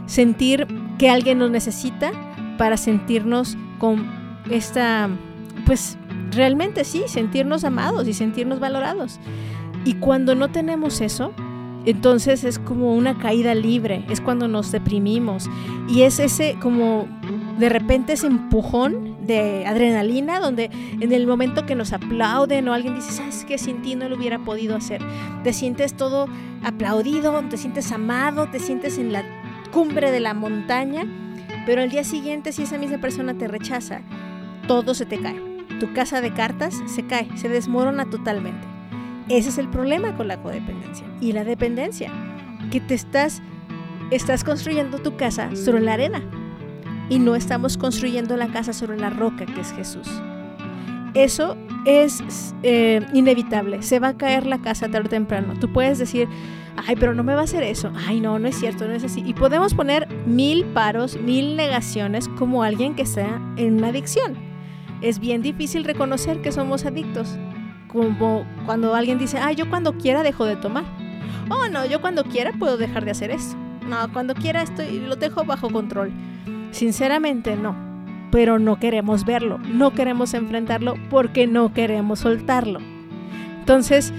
sentir 0.06 0.66
que 0.98 1.08
alguien 1.08 1.38
nos 1.38 1.50
necesita 1.50 2.12
para 2.58 2.76
sentirnos 2.76 3.56
con 3.78 4.06
esta, 4.50 5.08
pues 5.64 5.96
realmente 6.32 6.84
sí, 6.84 7.04
sentirnos 7.06 7.64
amados 7.64 8.06
y 8.08 8.12
sentirnos 8.12 8.60
valorados. 8.60 9.18
Y 9.84 9.94
cuando 9.94 10.34
no 10.34 10.48
tenemos 10.48 11.00
eso, 11.00 11.32
entonces 11.86 12.44
es 12.44 12.58
como 12.58 12.94
una 12.94 13.16
caída 13.16 13.54
libre, 13.54 14.04
es 14.10 14.20
cuando 14.20 14.48
nos 14.48 14.70
deprimimos 14.70 15.48
y 15.88 16.02
es 16.02 16.18
ese 16.18 16.56
como 16.60 17.06
de 17.58 17.68
repente 17.68 18.12
ese 18.12 18.28
empujón 18.28 19.16
de 19.26 19.66
adrenalina 19.66 20.38
donde 20.38 20.70
en 21.00 21.12
el 21.12 21.26
momento 21.26 21.66
que 21.66 21.74
nos 21.74 21.92
aplauden 21.92 22.68
o 22.68 22.72
alguien 22.72 22.94
dice, 22.94 23.12
¿sabes 23.12 23.44
qué? 23.44 23.58
Sin 23.58 23.82
ti 23.82 23.96
no 23.96 24.08
lo 24.08 24.16
hubiera 24.16 24.38
podido 24.38 24.76
hacer. 24.76 25.02
Te 25.42 25.52
sientes 25.52 25.94
todo 25.94 26.26
aplaudido, 26.62 27.42
te 27.50 27.56
sientes 27.56 27.90
amado, 27.90 28.48
te 28.48 28.60
sientes 28.60 28.96
en 28.98 29.12
la 29.12 29.24
cumbre 29.72 30.12
de 30.12 30.20
la 30.20 30.34
montaña, 30.34 31.04
pero 31.66 31.82
al 31.82 31.90
día 31.90 32.04
siguiente 32.04 32.52
si 32.52 32.62
esa 32.62 32.78
misma 32.78 32.98
persona 32.98 33.34
te 33.34 33.48
rechaza, 33.48 34.02
todo 34.68 34.94
se 34.94 35.04
te 35.04 35.18
cae. 35.18 35.42
Tu 35.80 35.92
casa 35.92 36.20
de 36.20 36.32
cartas 36.32 36.80
se 36.86 37.06
cae, 37.06 37.28
se 37.36 37.48
desmorona 37.48 38.08
totalmente. 38.08 38.66
Ese 39.28 39.48
es 39.48 39.58
el 39.58 39.68
problema 39.68 40.16
con 40.16 40.28
la 40.28 40.40
codependencia 40.40 41.06
y 41.20 41.32
la 41.32 41.44
dependencia, 41.44 42.10
que 42.70 42.80
te 42.80 42.94
estás 42.94 43.42
estás 44.10 44.42
construyendo 44.42 45.00
tu 45.00 45.16
casa 45.16 45.54
sobre 45.54 45.82
la 45.82 45.92
arena 45.92 46.22
y 47.08 47.18
no 47.18 47.34
estamos 47.34 47.76
construyendo 47.76 48.36
la 48.36 48.48
casa 48.48 48.72
sobre 48.72 48.98
la 48.98 49.10
roca 49.10 49.46
que 49.46 49.60
es 49.60 49.72
Jesús. 49.72 50.08
Eso 51.14 51.56
es 51.84 52.54
eh, 52.62 53.00
inevitable, 53.12 53.82
se 53.82 53.98
va 53.98 54.08
a 54.08 54.16
caer 54.16 54.46
la 54.46 54.58
casa 54.58 54.88
tarde 54.88 55.06
o 55.06 55.10
temprano. 55.10 55.54
Tú 55.58 55.72
puedes 55.72 55.98
decir, 55.98 56.28
ay, 56.86 56.96
pero 56.96 57.14
no 57.14 57.24
me 57.24 57.34
va 57.34 57.40
a 57.40 57.44
hacer 57.44 57.62
eso, 57.62 57.90
ay, 58.06 58.20
no, 58.20 58.38
no 58.38 58.48
es 58.48 58.56
cierto, 58.56 58.86
no 58.86 58.92
es 58.92 59.04
así. 59.04 59.22
Y 59.24 59.34
podemos 59.34 59.74
poner 59.74 60.06
mil 60.26 60.64
paros, 60.66 61.18
mil 61.20 61.56
negaciones 61.56 62.28
como 62.28 62.62
alguien 62.62 62.94
que 62.94 63.02
está 63.02 63.40
en 63.56 63.78
una 63.78 63.88
adicción. 63.88 64.36
Es 65.00 65.18
bien 65.18 65.42
difícil 65.42 65.84
reconocer 65.84 66.42
que 66.42 66.52
somos 66.52 66.84
adictos, 66.84 67.38
como 67.88 68.44
cuando 68.66 68.94
alguien 68.94 69.18
dice, 69.18 69.38
ay, 69.38 69.56
yo 69.56 69.68
cuando 69.70 69.96
quiera 69.96 70.22
dejo 70.22 70.44
de 70.44 70.56
tomar. 70.56 70.84
Oh, 71.50 71.68
no, 71.68 71.86
yo 71.86 72.00
cuando 72.00 72.24
quiera 72.24 72.52
puedo 72.52 72.76
dejar 72.76 73.04
de 73.04 73.12
hacer 73.12 73.30
eso. 73.30 73.56
No, 73.88 74.12
cuando 74.12 74.34
quiera 74.34 74.62
estoy, 74.62 75.00
lo 75.00 75.16
dejo 75.16 75.44
bajo 75.44 75.70
control. 75.70 76.12
Sinceramente 76.70 77.56
no, 77.56 77.76
pero 78.30 78.58
no 78.58 78.78
queremos 78.78 79.24
verlo, 79.24 79.58
no 79.58 79.92
queremos 79.92 80.34
enfrentarlo 80.34 80.94
porque 81.10 81.46
no 81.46 81.72
queremos 81.72 82.20
soltarlo. 82.20 82.80
Entonces, 83.60 84.12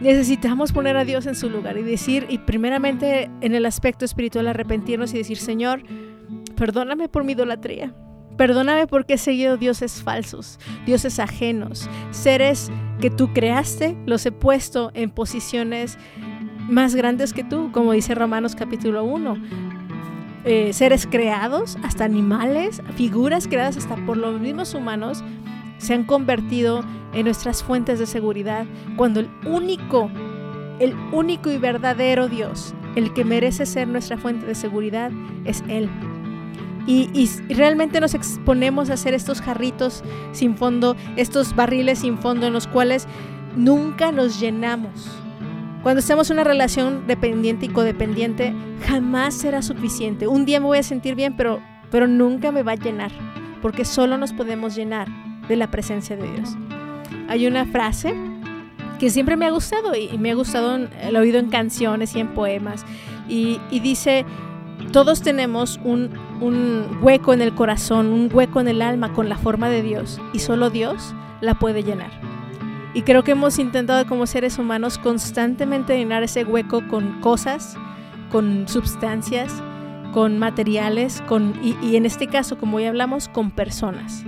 necesitamos 0.00 0.72
poner 0.72 0.96
a 0.96 1.04
Dios 1.04 1.26
en 1.26 1.34
su 1.34 1.50
lugar 1.50 1.76
y 1.78 1.82
decir, 1.82 2.26
y 2.28 2.38
primeramente 2.38 3.30
en 3.40 3.54
el 3.54 3.66
aspecto 3.66 4.04
espiritual 4.04 4.48
arrepentirnos 4.48 5.12
y 5.14 5.18
decir, 5.18 5.38
Señor, 5.38 5.82
perdóname 6.56 7.08
por 7.08 7.24
mi 7.24 7.32
idolatría. 7.32 7.94
Perdóname 8.36 8.86
porque 8.86 9.14
he 9.14 9.18
seguido 9.18 9.56
dioses 9.56 10.02
falsos, 10.02 10.58
dioses 10.84 11.18
ajenos, 11.18 11.88
seres 12.10 12.70
que 13.00 13.08
tú 13.08 13.32
creaste, 13.32 13.96
los 14.04 14.26
he 14.26 14.32
puesto 14.32 14.90
en 14.92 15.10
posiciones 15.10 15.98
más 16.68 16.94
grandes 16.94 17.32
que 17.32 17.44
tú, 17.44 17.70
como 17.72 17.92
dice 17.92 18.14
Romanos 18.14 18.54
capítulo 18.54 19.04
1. 19.04 19.36
Eh, 20.48 20.72
seres 20.72 21.08
creados, 21.10 21.76
hasta 21.82 22.04
animales, 22.04 22.80
figuras 22.94 23.48
creadas 23.48 23.76
hasta 23.76 23.96
por 23.96 24.16
los 24.16 24.40
mismos 24.40 24.74
humanos, 24.74 25.24
se 25.78 25.92
han 25.92 26.04
convertido 26.04 26.84
en 27.14 27.24
nuestras 27.24 27.64
fuentes 27.64 27.98
de 27.98 28.06
seguridad 28.06 28.64
cuando 28.96 29.18
el 29.18 29.28
único, 29.44 30.08
el 30.78 30.94
único 31.10 31.50
y 31.50 31.58
verdadero 31.58 32.28
Dios, 32.28 32.74
el 32.94 33.12
que 33.12 33.24
merece 33.24 33.66
ser 33.66 33.88
nuestra 33.88 34.18
fuente 34.18 34.46
de 34.46 34.54
seguridad, 34.54 35.10
es 35.44 35.64
Él. 35.66 35.90
Y, 36.86 37.10
y, 37.12 37.28
realmente 37.52 38.00
nos 38.00 38.14
exponemos 38.14 38.88
a 38.88 38.94
hacer 38.94 39.14
estos 39.14 39.40
jarritos 39.40 40.04
sin 40.30 40.56
fondo, 40.56 40.94
estos 41.16 41.56
barriles 41.56 41.98
sin 41.98 42.18
fondo 42.18 42.46
en 42.46 42.52
los 42.52 42.68
cuales 42.68 43.08
nunca 43.56 44.12
nos 44.12 44.38
llenamos. 44.38 45.25
Cuando 45.86 46.00
estamos 46.00 46.28
en 46.30 46.34
una 46.34 46.42
relación 46.42 47.06
dependiente 47.06 47.66
y 47.66 47.68
codependiente, 47.68 48.52
jamás 48.88 49.34
será 49.34 49.62
suficiente. 49.62 50.26
Un 50.26 50.44
día 50.44 50.58
me 50.58 50.66
voy 50.66 50.78
a 50.78 50.82
sentir 50.82 51.14
bien, 51.14 51.36
pero, 51.36 51.60
pero 51.92 52.08
nunca 52.08 52.50
me 52.50 52.64
va 52.64 52.72
a 52.72 52.74
llenar, 52.74 53.12
porque 53.62 53.84
solo 53.84 54.18
nos 54.18 54.32
podemos 54.32 54.74
llenar 54.74 55.06
de 55.46 55.54
la 55.54 55.70
presencia 55.70 56.16
de 56.16 56.28
Dios. 56.28 56.56
Hay 57.28 57.46
una 57.46 57.66
frase 57.66 58.16
que 58.98 59.10
siempre 59.10 59.36
me 59.36 59.46
ha 59.46 59.50
gustado 59.52 59.94
y 59.94 60.18
me 60.18 60.32
ha 60.32 60.34
gustado, 60.34 60.76
lo 60.76 61.18
he 61.18 61.22
oído 61.22 61.38
en 61.38 61.50
canciones 61.50 62.16
y 62.16 62.18
en 62.18 62.34
poemas, 62.34 62.84
y, 63.28 63.60
y 63.70 63.78
dice, 63.78 64.24
todos 64.90 65.22
tenemos 65.22 65.78
un, 65.84 66.10
un 66.40 66.98
hueco 67.00 67.32
en 67.32 67.42
el 67.42 67.54
corazón, 67.54 68.08
un 68.08 68.28
hueco 68.32 68.58
en 68.58 68.66
el 68.66 68.82
alma 68.82 69.12
con 69.12 69.28
la 69.28 69.38
forma 69.38 69.68
de 69.68 69.82
Dios, 69.82 70.20
y 70.32 70.40
solo 70.40 70.68
Dios 70.68 71.14
la 71.40 71.54
puede 71.60 71.84
llenar. 71.84 72.35
Y 72.96 73.02
creo 73.02 73.22
que 73.22 73.32
hemos 73.32 73.58
intentado 73.58 74.06
como 74.06 74.26
seres 74.26 74.58
humanos 74.58 74.96
constantemente 74.96 75.98
llenar 75.98 76.22
ese 76.22 76.44
hueco 76.44 76.82
con 76.88 77.20
cosas, 77.20 77.76
con 78.32 78.66
sustancias, 78.68 79.52
con 80.14 80.38
materiales, 80.38 81.22
con, 81.28 81.52
y, 81.62 81.96
en 81.96 82.06
este 82.06 82.26
caso, 82.26 82.56
como 82.56 82.80
ya 82.80 82.88
hablamos, 82.88 83.28
con 83.28 83.50
personas. 83.50 84.24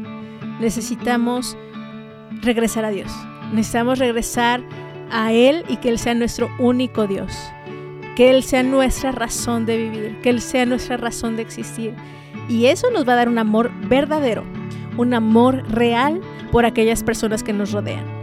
Necesitamos 0.60 1.56
regresar 2.42 2.84
a 2.84 2.90
Dios. 2.90 3.10
Necesitamos 3.54 3.98
regresar 4.00 4.62
a 5.10 5.32
Él 5.32 5.64
y 5.70 5.78
que 5.78 5.88
Él 5.88 5.98
sea 5.98 6.12
nuestro 6.12 6.50
único 6.58 7.06
Dios. 7.06 7.32
Que 8.16 8.28
Él 8.28 8.42
sea 8.42 8.62
nuestra 8.62 9.12
razón 9.12 9.64
de 9.64 9.78
vivir, 9.78 10.20
que 10.20 10.28
Él 10.28 10.42
sea 10.42 10.66
nuestra 10.66 10.98
razón 10.98 11.36
de 11.36 11.42
existir. 11.42 11.94
Y 12.50 12.66
eso 12.66 12.90
nos 12.90 13.08
va 13.08 13.14
a 13.14 13.16
dar 13.16 13.30
un 13.30 13.38
amor 13.38 13.70
verdadero, 13.88 14.44
un 14.98 15.14
amor 15.14 15.66
real 15.70 16.20
por 16.52 16.66
aquellas 16.66 17.02
personas 17.02 17.42
que 17.42 17.54
nos 17.54 17.72
rodean. 17.72 18.17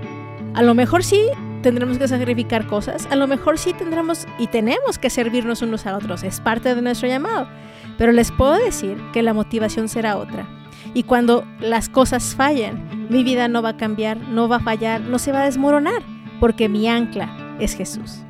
A 0.56 0.64
lo 0.64 0.74
mejor 0.74 1.03
sí 1.03 1.22
tendremos 1.62 1.97
que 1.97 2.08
sacrificar 2.08 2.66
cosas, 2.66 3.10
a 3.12 3.18
lo 3.18 3.28
mejor 3.28 3.58
sí 3.58 3.74
tendremos 3.74 4.26
y 4.39 4.47
tenemos 4.47 4.97
que 4.97 5.10
servirnos 5.10 5.62
unos 5.62 5.86
a 5.86 5.97
otros, 5.97 6.24
es 6.24 6.39
parte 6.39 6.74
de 6.74 6.82
nuestro 6.82 7.10
llamado, 7.10 7.49
pero 7.97 8.14
les 8.14 8.32
puedo 8.32 8.53
decir 8.53 8.97
que 9.12 9.22
la 9.22 9.34
motivación 9.34 9.89
será 9.89 10.16
otra. 10.16 10.47
Y 10.93 11.03
cuando 11.03 11.45
las 11.60 11.89
cosas 11.89 12.36
fallen, 12.36 13.08
mi 13.10 13.26
vida 13.26 13.49
no 13.49 13.62
va 13.62 13.70
a 13.70 13.78
cambiar, 13.78 14.18
no 14.18 14.47
va 14.47 14.58
a 14.58 14.62
fallar, 14.62 15.01
no 15.01 15.20
se 15.20 15.34
va 15.34 15.41
a 15.41 15.45
desmoronar, 15.45 16.03
porque 16.39 16.70
mi 16.70 16.88
ancla 16.88 17.58
es 17.60 17.76
Jesús. 17.76 18.24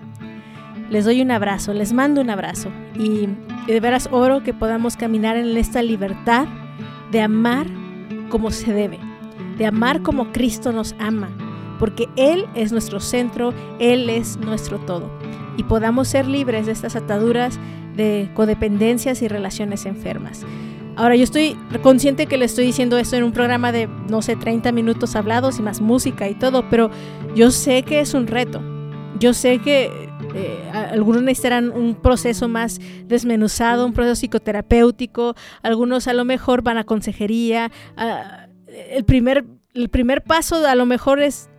Les 0.90 1.06
doy 1.06 1.22
un 1.22 1.30
abrazo, 1.30 1.76
les 1.76 1.94
mando 1.94 2.22
un 2.22 2.32
abrazo 2.32 2.72
y 2.96 3.30
de 3.68 3.80
veras 3.80 4.10
oro 4.12 4.42
que 4.42 4.54
podamos 4.54 4.98
caminar 4.98 5.38
en 5.38 5.56
esta 5.58 5.84
libertad 5.84 6.48
de 7.12 7.22
amar 7.22 7.68
como 8.30 8.50
se 8.50 8.74
debe, 8.74 9.00
de 9.60 9.68
amar 9.68 10.02
como 10.02 10.32
Cristo 10.32 10.72
nos 10.72 10.96
ama, 10.98 11.30
porque 11.80 12.10
Él 12.16 12.46
es 12.56 12.72
nuestro 12.72 13.00
centro, 13.00 13.54
Él 13.80 14.10
es 14.10 14.38
nuestro 14.38 14.80
todo. 14.80 15.10
y 15.58 15.64
podamos 15.64 16.10
ser 16.10 16.28
libres 16.28 16.66
de 16.66 16.74
estas 16.74 16.98
ataduras 16.98 17.58
de 17.96 18.30
codependencias 18.34 19.22
y 19.22 19.30
relaciones 19.30 19.86
enfermas. 19.86 20.46
Ahora, 20.98 21.16
yo 21.16 21.24
estoy 21.24 21.58
consciente 21.82 22.26
que 22.26 22.38
le 22.38 22.46
estoy 22.46 22.66
diciendo 22.66 22.98
esto 22.98 23.18
en 23.18 23.24
un 23.24 23.34
programa 23.34 23.72
de, 23.72 23.88
no 24.10 24.22
sé, 24.22 24.38
30 24.38 24.72
minutos 24.72 25.16
hablados 25.16 25.60
y 25.60 25.62
más 25.62 25.82
música 25.82 26.30
y 26.30 26.36
todo, 26.36 26.70
pero 26.70 26.90
yo 27.36 27.52
sé 27.52 27.84
que 27.84 28.00
es 28.00 28.14
un 28.14 28.28
reto. 28.28 28.62
Yo 29.20 29.34
sé 29.34 29.60
que 29.60 30.10
eh, 30.36 30.70
algunos 30.74 31.22
necesitarán 31.22 31.72
un 31.72 31.96
proceso 31.96 32.48
más 32.48 32.80
desmenuzado, 33.06 33.86
un 33.86 33.94
proceso 33.94 34.16
psicoterapéutico, 34.16 35.36
algunos 35.62 36.08
a 36.08 36.14
lo 36.14 36.24
mejor 36.24 36.62
van 36.62 36.78
a 36.78 36.86
consejería. 36.86 37.72
el, 38.68 39.04
primer, 39.04 39.46
el 39.74 39.90
primer 39.90 40.24
paso 40.24 40.66
a 40.66 40.76
lo 40.76 40.86
mejor 40.86 41.22
es 41.22 41.50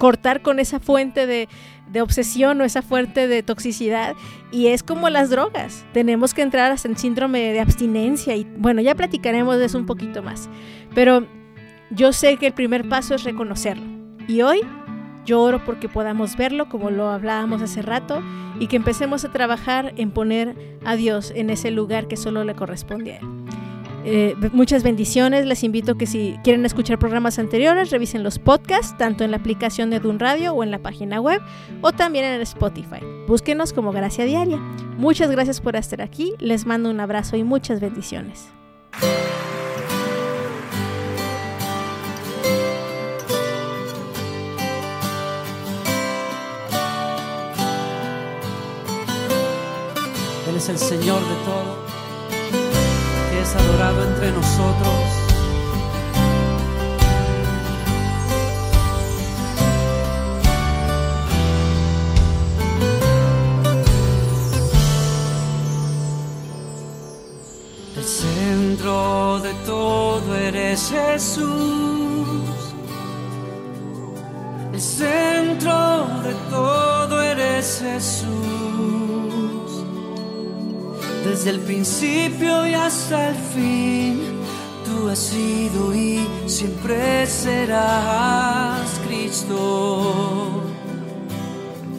cortar 0.00 0.40
con 0.40 0.58
esa 0.60 0.80
fuente 0.80 1.26
de, 1.26 1.46
de 1.92 2.00
obsesión 2.00 2.58
o 2.58 2.64
esa 2.64 2.80
fuente 2.80 3.28
de 3.28 3.42
toxicidad 3.42 4.16
y 4.50 4.68
es 4.68 4.82
como 4.82 5.10
las 5.10 5.28
drogas. 5.28 5.84
Tenemos 5.92 6.32
que 6.32 6.40
entrar 6.40 6.72
hasta 6.72 6.88
en 6.88 6.96
síndrome 6.96 7.52
de 7.52 7.60
abstinencia 7.60 8.34
y 8.34 8.44
bueno, 8.56 8.80
ya 8.80 8.94
platicaremos 8.94 9.58
de 9.58 9.66
eso 9.66 9.76
un 9.76 9.84
poquito 9.84 10.22
más. 10.22 10.48
Pero 10.94 11.26
yo 11.90 12.14
sé 12.14 12.38
que 12.38 12.46
el 12.46 12.54
primer 12.54 12.88
paso 12.88 13.14
es 13.14 13.24
reconocerlo. 13.24 13.84
Y 14.26 14.40
hoy 14.40 14.62
yo 15.26 15.42
oro 15.42 15.62
porque 15.66 15.90
podamos 15.90 16.34
verlo 16.34 16.70
como 16.70 16.88
lo 16.88 17.10
hablábamos 17.10 17.60
hace 17.60 17.82
rato 17.82 18.22
y 18.58 18.68
que 18.68 18.76
empecemos 18.76 19.26
a 19.26 19.32
trabajar 19.32 19.92
en 19.98 20.12
poner 20.12 20.78
a 20.82 20.96
Dios 20.96 21.30
en 21.36 21.50
ese 21.50 21.70
lugar 21.70 22.08
que 22.08 22.16
solo 22.16 22.42
le 22.44 22.54
corresponde 22.54 23.12
a 23.12 23.16
Él. 23.18 23.26
Eh, 24.04 24.34
muchas 24.52 24.82
bendiciones. 24.82 25.46
Les 25.46 25.62
invito 25.64 25.96
que 25.96 26.06
si 26.06 26.38
quieren 26.42 26.64
escuchar 26.64 26.98
programas 26.98 27.38
anteriores, 27.38 27.90
revisen 27.90 28.22
los 28.22 28.38
podcasts, 28.38 28.96
tanto 28.96 29.24
en 29.24 29.30
la 29.30 29.36
aplicación 29.38 29.90
de 29.90 30.00
Dun 30.00 30.18
Radio 30.18 30.54
o 30.54 30.62
en 30.62 30.70
la 30.70 30.78
página 30.78 31.20
web, 31.20 31.40
o 31.82 31.92
también 31.92 32.24
en 32.24 32.32
el 32.34 32.42
Spotify. 32.42 33.00
Búsquenos 33.26 33.72
como 33.72 33.92
Gracia 33.92 34.24
Diaria. 34.24 34.58
Muchas 34.96 35.30
gracias 35.30 35.60
por 35.60 35.76
estar 35.76 36.00
aquí. 36.00 36.34
Les 36.38 36.66
mando 36.66 36.90
un 36.90 37.00
abrazo 37.00 37.36
y 37.36 37.44
muchas 37.44 37.80
bendiciones. 37.80 38.48
Él 50.48 50.56
es 50.56 50.68
el 50.68 50.78
Señor 50.78 51.20
de 51.20 51.34
todo 51.44 51.79
es 53.40 53.56
adorado 53.56 54.04
entre 54.04 54.32
nosotros. 54.32 54.96
El 67.96 68.04
centro 68.04 69.40
de 69.40 69.54
todo 69.64 70.36
eres 70.36 70.90
Jesús. 70.90 71.79
Desde 81.40 81.50
el 81.52 81.60
principio 81.60 82.66
y 82.66 82.74
hasta 82.74 83.30
el 83.30 83.34
fin. 83.34 84.20
Tú 84.84 85.08
has 85.08 85.18
sido 85.18 85.94
y 85.94 86.20
siempre 86.46 87.24
serás 87.26 89.00
Cristo. 89.06 90.62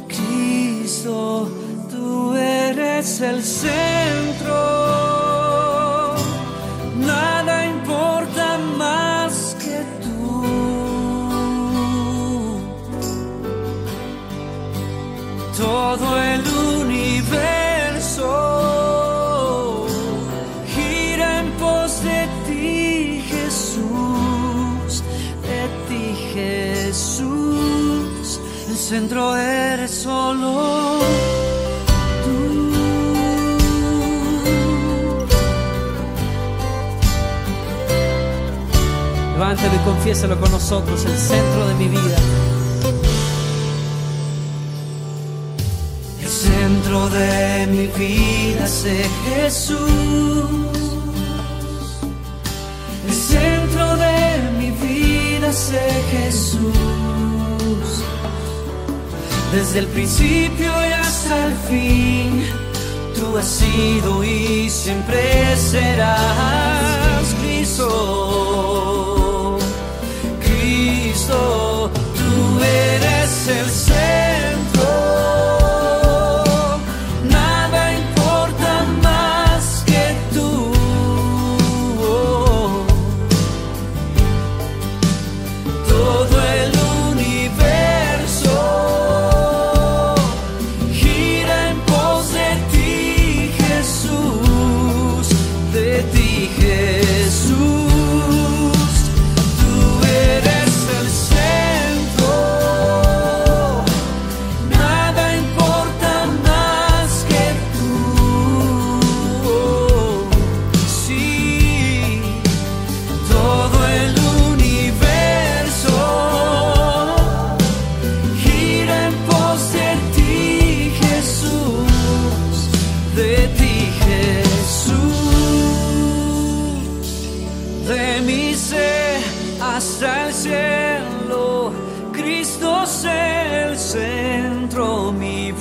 Cristo, 0.07 1.49
tú 1.89 2.35
eres 2.35 3.19
el 3.21 3.41
centro. 3.41 4.80
Confiésalo 39.83 40.39
con 40.39 40.51
nosotros, 40.51 41.05
el 41.05 41.17
centro 41.17 41.67
de 41.67 41.73
mi 41.75 41.87
vida. 41.87 42.17
El 46.21 46.27
centro 46.29 47.09
de 47.09 47.67
mi 47.67 47.87
vida 47.87 48.65
es 48.65 48.85
Jesús. 49.25 49.79
El 53.07 53.13
centro 53.13 53.97
de 53.97 54.51
mi 54.59 54.71
vida 54.71 55.49
es 55.49 55.71
Jesús 56.11 57.11
desde 59.51 59.79
el 59.79 59.87
principio 59.87 60.71
y 60.87 60.93
hasta 60.93 61.47
el 61.47 61.53
fin. 61.69 62.43
Tú 63.15 63.37
has 63.37 63.45
sido 63.45 64.23
y 64.23 64.69
siempre 64.69 65.57
serás 65.57 67.35
Cristo. 67.41 68.80
Cristo, 71.31 71.91
tú 72.15 72.63
eres 72.63 73.47
el 73.47 73.69
centro. 73.69 74.20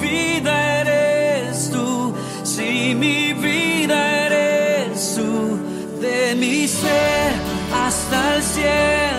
vida 0.01 0.81
eres 0.81 1.71
tú, 1.71 2.15
si 2.43 2.95
mi 2.95 3.33
vida 3.33 4.27
eres 4.27 5.15
tú, 5.17 5.59
de 6.01 6.35
mi 6.35 6.67
ser 6.67 7.33
hasta 7.73 8.37
el 8.37 8.43
cielo. 8.43 9.10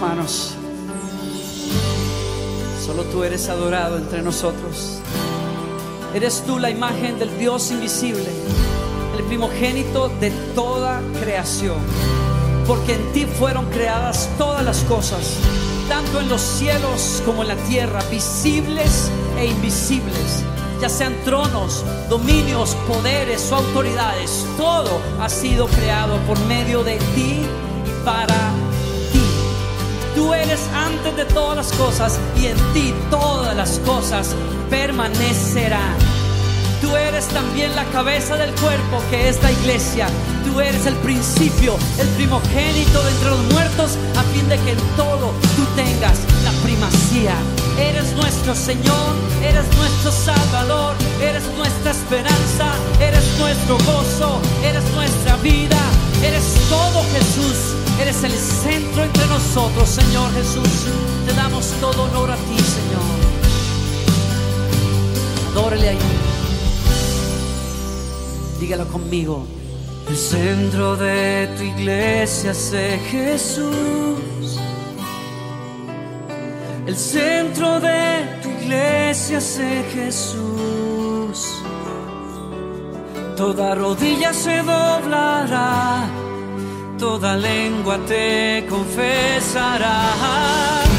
Manos. 0.00 0.54
Solo 2.84 3.04
tú 3.04 3.22
eres 3.22 3.48
adorado 3.48 3.98
entre 3.98 4.22
nosotros. 4.22 4.98
Eres 6.14 6.42
tú 6.46 6.58
la 6.58 6.70
imagen 6.70 7.18
del 7.18 7.38
Dios 7.38 7.70
invisible, 7.70 8.28
el 9.16 9.24
primogénito 9.24 10.08
de 10.20 10.30
toda 10.54 11.00
creación. 11.20 11.78
Porque 12.66 12.94
en 12.94 13.12
ti 13.12 13.26
fueron 13.26 13.66
creadas 13.66 14.28
todas 14.38 14.64
las 14.64 14.78
cosas, 14.84 15.36
tanto 15.88 16.20
en 16.20 16.28
los 16.28 16.40
cielos 16.40 17.22
como 17.26 17.42
en 17.42 17.48
la 17.48 17.56
tierra, 17.56 18.02
visibles 18.10 19.10
e 19.38 19.46
invisibles, 19.46 20.44
ya 20.80 20.88
sean 20.88 21.14
tronos, 21.24 21.84
dominios, 22.08 22.74
poderes 22.88 23.52
o 23.52 23.56
autoridades. 23.56 24.46
Todo 24.56 25.00
ha 25.20 25.28
sido 25.28 25.66
creado 25.66 26.16
por 26.26 26.38
medio 26.46 26.82
de 26.82 26.96
ti 27.14 27.42
y 27.86 28.04
para 28.04 28.34
ti. 28.34 28.69
Tú 30.20 30.34
eres 30.34 30.60
antes 30.74 31.16
de 31.16 31.24
todas 31.24 31.56
las 31.56 31.72
cosas 31.78 32.20
y 32.36 32.48
en 32.48 32.56
ti 32.74 32.92
todas 33.10 33.56
las 33.56 33.78
cosas 33.78 34.36
permanecerán. 34.68 35.96
Tú 36.82 36.94
eres 36.94 37.24
también 37.28 37.74
la 37.74 37.86
cabeza 37.86 38.36
del 38.36 38.50
cuerpo 38.56 39.02
que 39.08 39.30
es 39.30 39.42
la 39.42 39.50
iglesia. 39.50 40.08
Tú 40.44 40.60
eres 40.60 40.84
el 40.84 40.94
principio, 40.96 41.78
el 41.98 42.06
primogénito 42.08 43.02
de 43.02 43.10
entre 43.12 43.30
los 43.30 43.44
muertos, 43.54 43.96
a 44.14 44.22
fin 44.34 44.46
de 44.50 44.58
que 44.58 44.72
en 44.72 44.78
todo 44.94 45.32
tú 45.56 45.64
tengas 45.74 46.18
la 46.44 46.52
primacía. 46.64 47.34
Eres 47.78 48.12
nuestro 48.12 48.54
Señor, 48.54 49.16
eres 49.42 49.64
nuestro 49.74 50.12
Salvador, 50.12 50.96
eres 51.22 51.44
nuestra 51.56 51.92
esperanza, 51.92 52.74
eres 53.00 53.24
nuestro 53.38 53.78
gozo, 53.78 54.38
eres 54.62 54.84
nuestra 54.92 55.36
vida, 55.36 55.80
eres 56.22 56.44
todo 56.68 57.02
Jesús, 57.14 57.79
eres 58.02 58.24
el 58.24 58.32
centro 58.32 59.04
entre 59.04 59.26
nosotros, 59.26 59.88
Señor 59.88 60.32
Jesús. 60.32 60.86
Te 61.26 61.34
damos 61.34 61.66
todo 61.80 62.04
honor 62.04 62.30
a 62.30 62.36
ti, 62.36 62.58
Señor. 62.58 63.20
Adórale 65.52 65.88
ahí. 65.90 65.98
Dígalo 68.60 68.86
conmigo. 68.88 69.46
El 70.08 70.16
centro 70.16 70.96
de 70.96 71.48
tu 71.56 71.62
iglesia 71.62 72.50
es 72.50 72.74
Jesús. 73.10 74.58
El 76.86 76.96
centro 76.96 77.78
de 77.78 78.40
tu 78.42 78.48
iglesia 78.48 79.38
es 79.38 79.60
Jesús. 79.94 81.62
Toda 83.36 83.74
rodilla 83.74 84.32
se 84.34 84.58
doblará, 84.58 86.08
toda 87.00 87.34
lengua 87.34 87.98
te 88.06 88.66
confesará 88.68 90.89